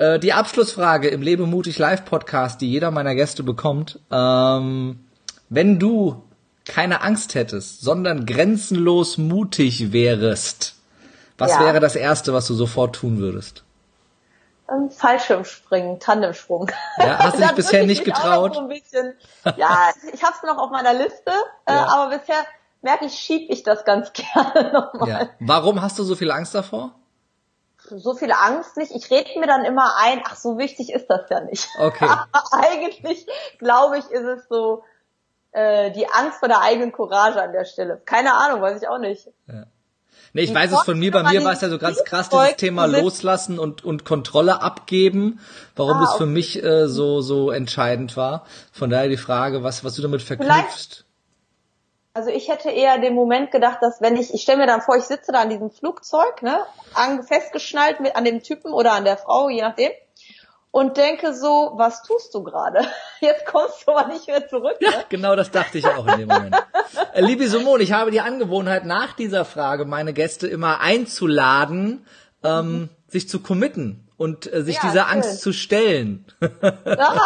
[0.00, 3.98] Äh, die Abschlussfrage im Lebe mutig Live Podcast, die jeder meiner Gäste bekommt.
[4.12, 5.00] Ähm,
[5.48, 6.22] wenn du
[6.64, 10.76] keine Angst hättest, sondern grenzenlos mutig wärest,
[11.38, 11.60] was Ja.
[11.60, 13.64] wäre das erste, was du sofort tun würdest?
[14.70, 16.70] Ähm, Fallschirmspringen, Tandemsprung.
[16.98, 18.54] Ja, hast du dich bisher nicht getraut?
[18.54, 18.68] So
[19.56, 21.32] ja, ich habe es noch auf meiner Liste,
[21.64, 21.86] äh, Ja.
[21.86, 22.36] aber bisher
[22.82, 25.08] merke ich, schieb ich das ganz gerne nochmal.
[25.08, 25.28] Ja.
[25.40, 26.92] Warum hast du so viel Angst davor?
[27.90, 28.92] So viel Angst nicht.
[28.94, 31.66] Ich rede mir dann immer ein, ach, so wichtig ist das ja nicht.
[31.78, 32.04] Okay.
[32.32, 33.26] Aber eigentlich,
[33.58, 34.82] glaube ich, ist es so
[35.52, 38.02] äh, die Angst vor der eigenen Courage an der Stelle.
[38.04, 39.28] Keine Ahnung, weiß ich auch nicht.
[40.32, 42.56] Nee, ich weiß es von mir, bei mir war es ja so ganz krass, dieses
[42.56, 45.40] Thema loslassen und, und Kontrolle abgeben,
[45.74, 46.32] warum Ah, das für okay.
[46.32, 48.44] mich äh, so, so entscheidend war.
[48.72, 51.04] Von daher die Frage, was, was du damit verknüpfst.
[52.14, 54.96] Also ich hätte eher den Moment gedacht, dass wenn ich, ich stelle mir dann vor,
[54.96, 56.58] ich sitze da an diesem Flugzeug, ne,
[56.94, 59.92] an, festgeschnallt mit an dem Typen oder an der Frau, je nachdem,
[60.70, 62.80] und denke so, was tust du gerade?
[63.20, 64.76] Jetzt kommst du aber nicht mehr zurück.
[64.80, 65.04] Ja, Ne?
[65.08, 66.56] genau das dachte ich auch in dem Moment.
[67.14, 72.06] Äh, liebe Simone, ich habe die Angewohnheit, nach dieser Frage meine Gäste immer einzuladen,
[72.44, 75.12] ähm, sich zu committen und äh, sich Ja, dieser schön.
[75.12, 76.24] Angst zu stellen.
[76.62, 77.20] Ah,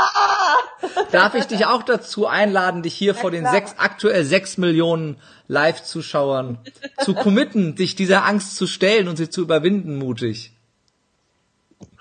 [1.12, 3.52] Darf ich dich auch dazu einladen, dich hier vor den klar.
[3.54, 5.16] sechs, aktuell sechs Millionen
[5.46, 6.58] Live-Zuschauern
[6.98, 10.52] zu committen, dich dieser Angst zu stellen und sie zu überwinden, mutig?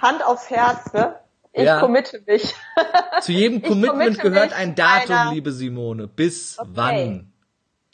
[0.01, 1.15] Hand aufs Herz, ne?
[1.53, 1.79] Ich Ja.
[1.79, 2.53] committe mich.
[3.21, 6.07] Zu jedem Commitment gehört ein Datum, einer- liebe Simone.
[6.07, 6.69] Bis Okay.
[6.73, 7.33] wann?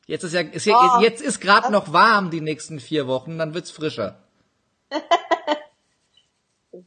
[0.05, 1.01] Jetzt ist ja, ist ja Oh.
[1.01, 4.20] jetzt ist gerade noch warm die nächsten vier Wochen, dann wird's frischer.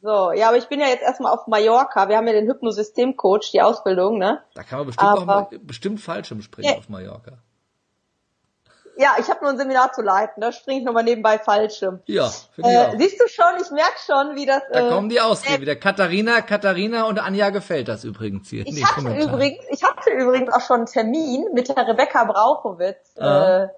[0.02, 2.08] So, ja, aber ich bin ja jetzt erstmal auf Mallorca.
[2.08, 4.42] Wir haben ja den Hypnosystemcoach, die Ausbildung, ne?
[4.54, 6.78] Da kann man bestimmt auch Aber- mal, bestimmt Fallschirm springen Ja.
[6.78, 7.38] auf Mallorca.
[9.00, 12.00] Ja, ich habe nur ein Seminar zu leiten, da springe ich nochmal nebenbei Fallschirm.
[12.04, 12.92] Ja, finde ich Äh, auch.
[12.98, 14.62] siehst du schon, ich merk schon, wie das.
[14.72, 15.74] Da äh, kommen die Ausreden wieder.
[15.76, 18.66] Katharina, Katharina und Anja gefällt das übrigens hier.
[18.66, 19.28] Ich hatte Kommentaren.
[19.34, 23.16] übrigens, ich hatte übrigens auch schon einen Termin mit der Rebecca Brauchowitz.
[23.18, 23.62] Ah.
[23.64, 23.68] Äh,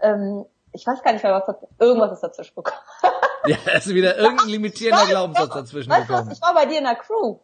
[0.00, 2.78] ähm, ich weiß gar nicht mehr, was das, irgendwas ist dazwischen gekommen.
[3.44, 6.32] Ja, da ist wieder irgendein limitierender Glaubenssatz dazwischen Weißt du was, gekommen.
[6.36, 7.38] ich war bei dir in der Crew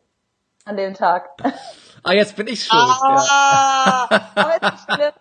[0.65, 1.31] an dem Tag.
[2.05, 2.81] Ah, jetzt bin ich schuld.
[2.81, 3.27] Ja.
[3.29, 5.13] Ah, aber ist nicht schlimm.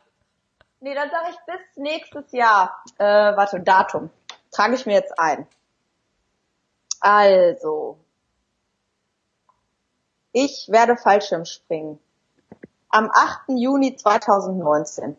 [0.88, 2.82] Nee, dann sage ich bis nächstes Jahr.
[2.98, 4.10] Äh, warte, Datum.
[4.52, 5.46] Trage ich mir jetzt ein.
[7.02, 7.98] Also.
[10.32, 12.00] Ich werde Fallschirm springen.
[12.88, 13.50] Am 8.
[13.50, 15.18] Juni 2019.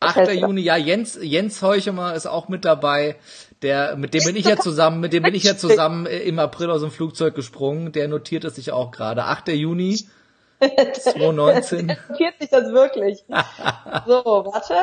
[0.00, 0.32] 8.
[0.32, 3.16] Juni, ja, Jens, Jens Heuchemer ist auch mit dabei.
[3.62, 6.70] Der, mit dem bin ich ja zusammen, mit dem bin ich ja zusammen im April
[6.70, 7.92] aus dem Flugzeug gesprungen.
[7.92, 9.24] Der notiert es sich auch gerade.
[9.24, 9.48] 8.
[9.48, 10.06] Juni
[10.60, 11.86] 2019.
[11.88, 13.24] Der notiert sich das wirklich.
[14.06, 14.74] so, warte.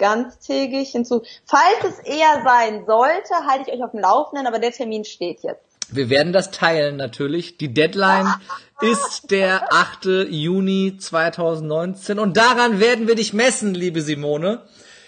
[0.00, 1.22] Ganztägig hinzu.
[1.44, 5.42] Falls es eher sein sollte, halte ich euch auf dem Laufenden, aber der Termin steht
[5.42, 5.62] jetzt.
[5.92, 7.58] Wir werden das teilen natürlich.
[7.58, 8.32] Die Deadline
[8.80, 10.28] ist der 8.
[10.30, 14.62] Juni 2019 und daran werden wir dich messen, liebe Simone.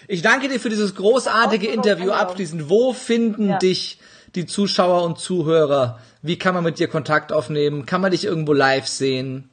[0.07, 2.69] Ich danke dir für dieses großartige Interview abschließend.
[2.69, 3.57] Wo finden ja.
[3.57, 3.99] dich
[4.35, 5.99] die Zuschauer und Zuhörer?
[6.21, 7.85] Wie kann man mit dir Kontakt aufnehmen?
[7.85, 9.49] Kann man dich irgendwo live sehen?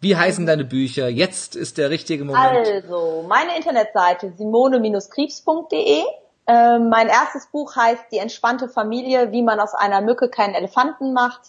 [0.00, 1.08] Wie heißen deine Bücher?
[1.08, 2.66] Jetzt ist der richtige Moment.
[2.66, 6.02] Also, meine Internetseite simone-kriebs.de.
[6.46, 11.12] Ähm, mein erstes Buch heißt Die entspannte Familie, wie man aus einer Mücke keinen Elefanten
[11.12, 11.40] macht.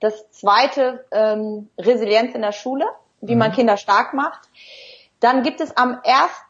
[0.00, 2.84] Das zweite, ähm, Resilienz in der Schule,
[3.22, 3.40] wie mhm.
[3.40, 4.48] man Kinder stark macht.
[5.20, 5.98] Dann gibt es am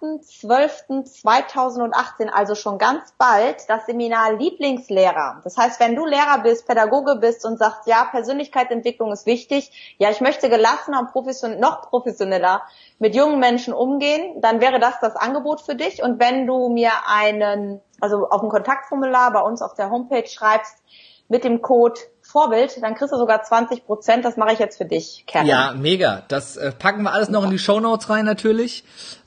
[0.02, 5.40] 1.12.2018, also schon ganz bald, das Seminar Lieblingslehrer.
[5.44, 10.10] Das heißt, wenn du Lehrer bist, Pädagoge bist und sagst, ja, Persönlichkeitsentwicklung ist wichtig, ja,
[10.10, 12.62] ich möchte gelassener und profession noch professioneller
[12.98, 16.02] mit jungen Menschen umgehen, dann wäre das das Angebot für dich.
[16.02, 20.82] Und wenn du mir einen, also auf dem Kontaktformular bei uns auf der Homepage schreibst,
[21.28, 22.00] mit dem Code
[22.36, 24.22] Vorbild, dann kriegst du sogar 20 Prozent.
[24.26, 25.46] Das mache ich jetzt für dich, Kern.
[25.46, 26.22] Ja, mega.
[26.28, 28.84] Das äh, packen wir alles noch in die Show Notes rein natürlich,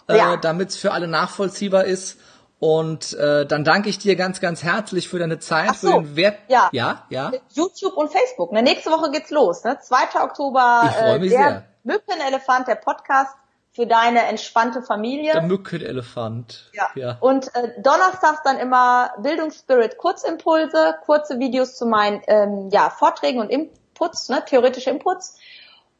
[0.08, 0.38] äh, ja.
[0.38, 2.20] damit es für alle nachvollziehbar ist.
[2.60, 6.16] Und äh, dann danke ich dir ganz, ganz herzlich für deine Zeit, so, für den
[6.18, 6.38] Wert.
[6.50, 7.32] Ja, ja, ja.
[7.56, 8.52] YouTube und Facebook.
[8.52, 8.62] Ne?
[8.62, 9.64] Nächste Woche geht's los.
[9.64, 9.80] Ne?
[9.80, 10.22] 2.
[10.22, 10.84] Oktober.
[10.86, 11.64] Ich freue mich äh, der sehr.
[11.84, 13.34] Mückenelefant, der Podcast
[13.80, 15.32] für deine entspannte Familie.
[15.32, 16.70] Der Mückenelefant.
[16.74, 16.90] Ja.
[16.96, 17.18] ja.
[17.22, 23.50] Und äh, donnerstags dann immer Bildungsspirit Kurzimpulse, kurze Videos zu meinen ähm, ja, Vorträgen und
[23.50, 25.38] Inputs, ne, theoretische Inputs.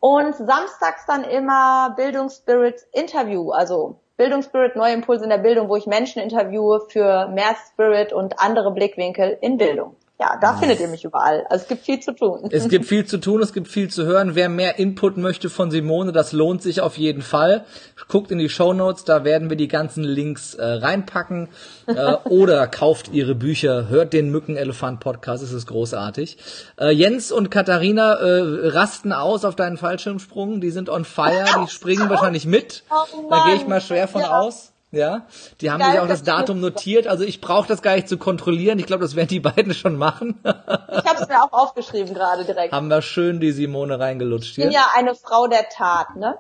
[0.02, 5.86] Und samstags dann immer Bildungsspirit Interview, also Bildungsspirit neue Impulse in der Bildung, wo ich
[5.86, 11.06] Menschen interviewe für mehr Spirit und andere Blickwinkel in Bildung ja, da findet ihr mich
[11.06, 11.46] überall.
[11.50, 12.50] Also es gibt viel zu tun.
[12.52, 14.36] Es gibt viel zu tun, es gibt viel zu hören.
[14.36, 17.64] Wer mehr Input möchte von Simone, das lohnt sich auf jeden Fall.
[18.10, 21.48] Guckt in die Show Notes, da werden wir die ganzen Links äh, reinpacken.
[21.88, 26.38] äh, oder kauft ihre Bücher, hört den Mückenelefant-Podcast, es ist großartig.
[26.78, 31.72] Äh, Jens und Katharina äh, rasten aus auf deinen Fallschirmsprung, die sind on fire, die
[31.72, 32.84] springen wahrscheinlich mit.
[32.92, 34.38] Oh da gehe ich mal schwer von ja.
[34.38, 34.74] aus.
[34.92, 35.28] Ja,
[35.62, 37.08] die haben sich auch das Datum notiert.
[37.08, 38.80] Also ich brauche das gar nicht zu kontrollieren.
[38.80, 40.40] Ich glaube, das werden die beiden schon machen.
[40.44, 42.74] ich habe es mir auch aufgeschrieben gerade direkt.
[42.74, 44.66] Haben wir schön die Simone reingelutscht hier.
[44.66, 46.38] Ich bin ja eine Frau der Tat, ne?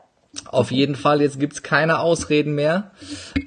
[0.48, 2.92] Auf jeden Fall, jetzt gibt's keine Ausreden mehr.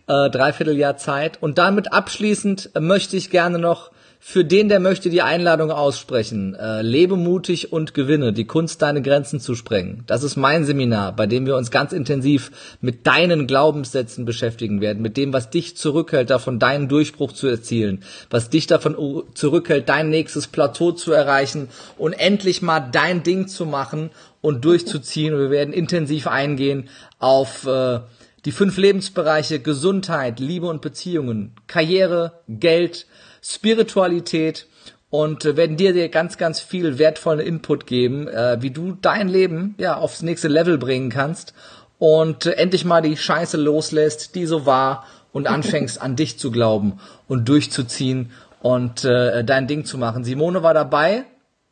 [0.09, 1.40] Äh, dreiviertel Jahr Zeit.
[1.40, 3.92] Und damit abschließend möchte ich gerne noch
[4.25, 6.55] für den, der möchte, die Einladung aussprechen.
[6.55, 10.05] Äh, lebe mutig und gewinne, die Kunst, deine Grenzen zu sprengen.
[10.07, 15.03] Das ist mein Seminar, bei dem wir uns ganz intensiv mit deinen Glaubenssätzen beschäftigen werden,
[15.03, 20.09] mit dem, was dich zurückhält, davon deinen Durchbruch zu erzielen, was dich davon zurückhält, dein
[20.09, 21.68] nächstes Plateau zu erreichen
[21.99, 24.11] und endlich mal dein Ding zu machen
[24.41, 25.35] und durchzuziehen.
[25.35, 27.99] Und wir werden intensiv eingehen auf äh,
[28.45, 33.09] die fünf Lebensbereiche Gesundheit, Liebe und Beziehungen, Karriere, Geld,
[33.43, 34.66] Spiritualität
[35.11, 39.28] und äh, werden dir, dir ganz, ganz viel wertvollen Input geben, äh, wie du dein
[39.28, 41.53] Leben ja aufs nächste Level bringen kannst
[41.99, 46.51] und äh, endlich mal die Scheiße loslässt, die so war und anfängst an dich zu
[46.51, 50.22] glauben und durchzuziehen und dein Ding zu machen.
[50.22, 51.24] Simone war dabei.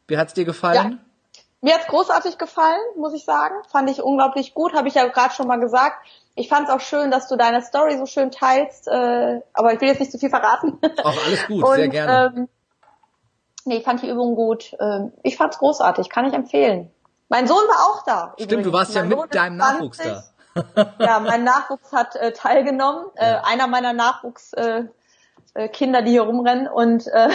[0.08, 0.98] Wie hat's dir gefallen?
[1.34, 1.40] Ja.
[1.60, 3.54] Mir hat's großartig gefallen, muss ich sagen.
[3.70, 6.04] Fand ich unglaublich gut, habe ich ja gerade schon mal gesagt.
[6.40, 9.80] Ich fand es auch schön, dass du deine Story so schön teilst, äh, aber ich
[9.82, 10.78] will jetzt nicht zu viel verraten.
[11.04, 12.32] Auch alles gut, Und, sehr gerne.
[12.34, 12.48] Ähm,
[13.66, 14.74] nee, ich fand die Übung gut.
[14.80, 16.90] Ähm, ich fand's großartig, kann ich empfehlen.
[17.28, 18.32] Mein Sohn war auch da.
[18.36, 18.66] Stimmt, übrigens.
[18.66, 19.74] du warst mein ja mit deinem 20.
[19.74, 20.94] Nachwuchs da.
[20.98, 23.04] ja, mein Nachwuchs hat äh, teilgenommen.
[23.16, 23.32] Äh.
[23.32, 24.88] Äh, einer meiner Nachwuchskinder,
[25.54, 26.68] äh, äh, Kinder, die hier rumrennen.
[26.68, 27.28] Und äh,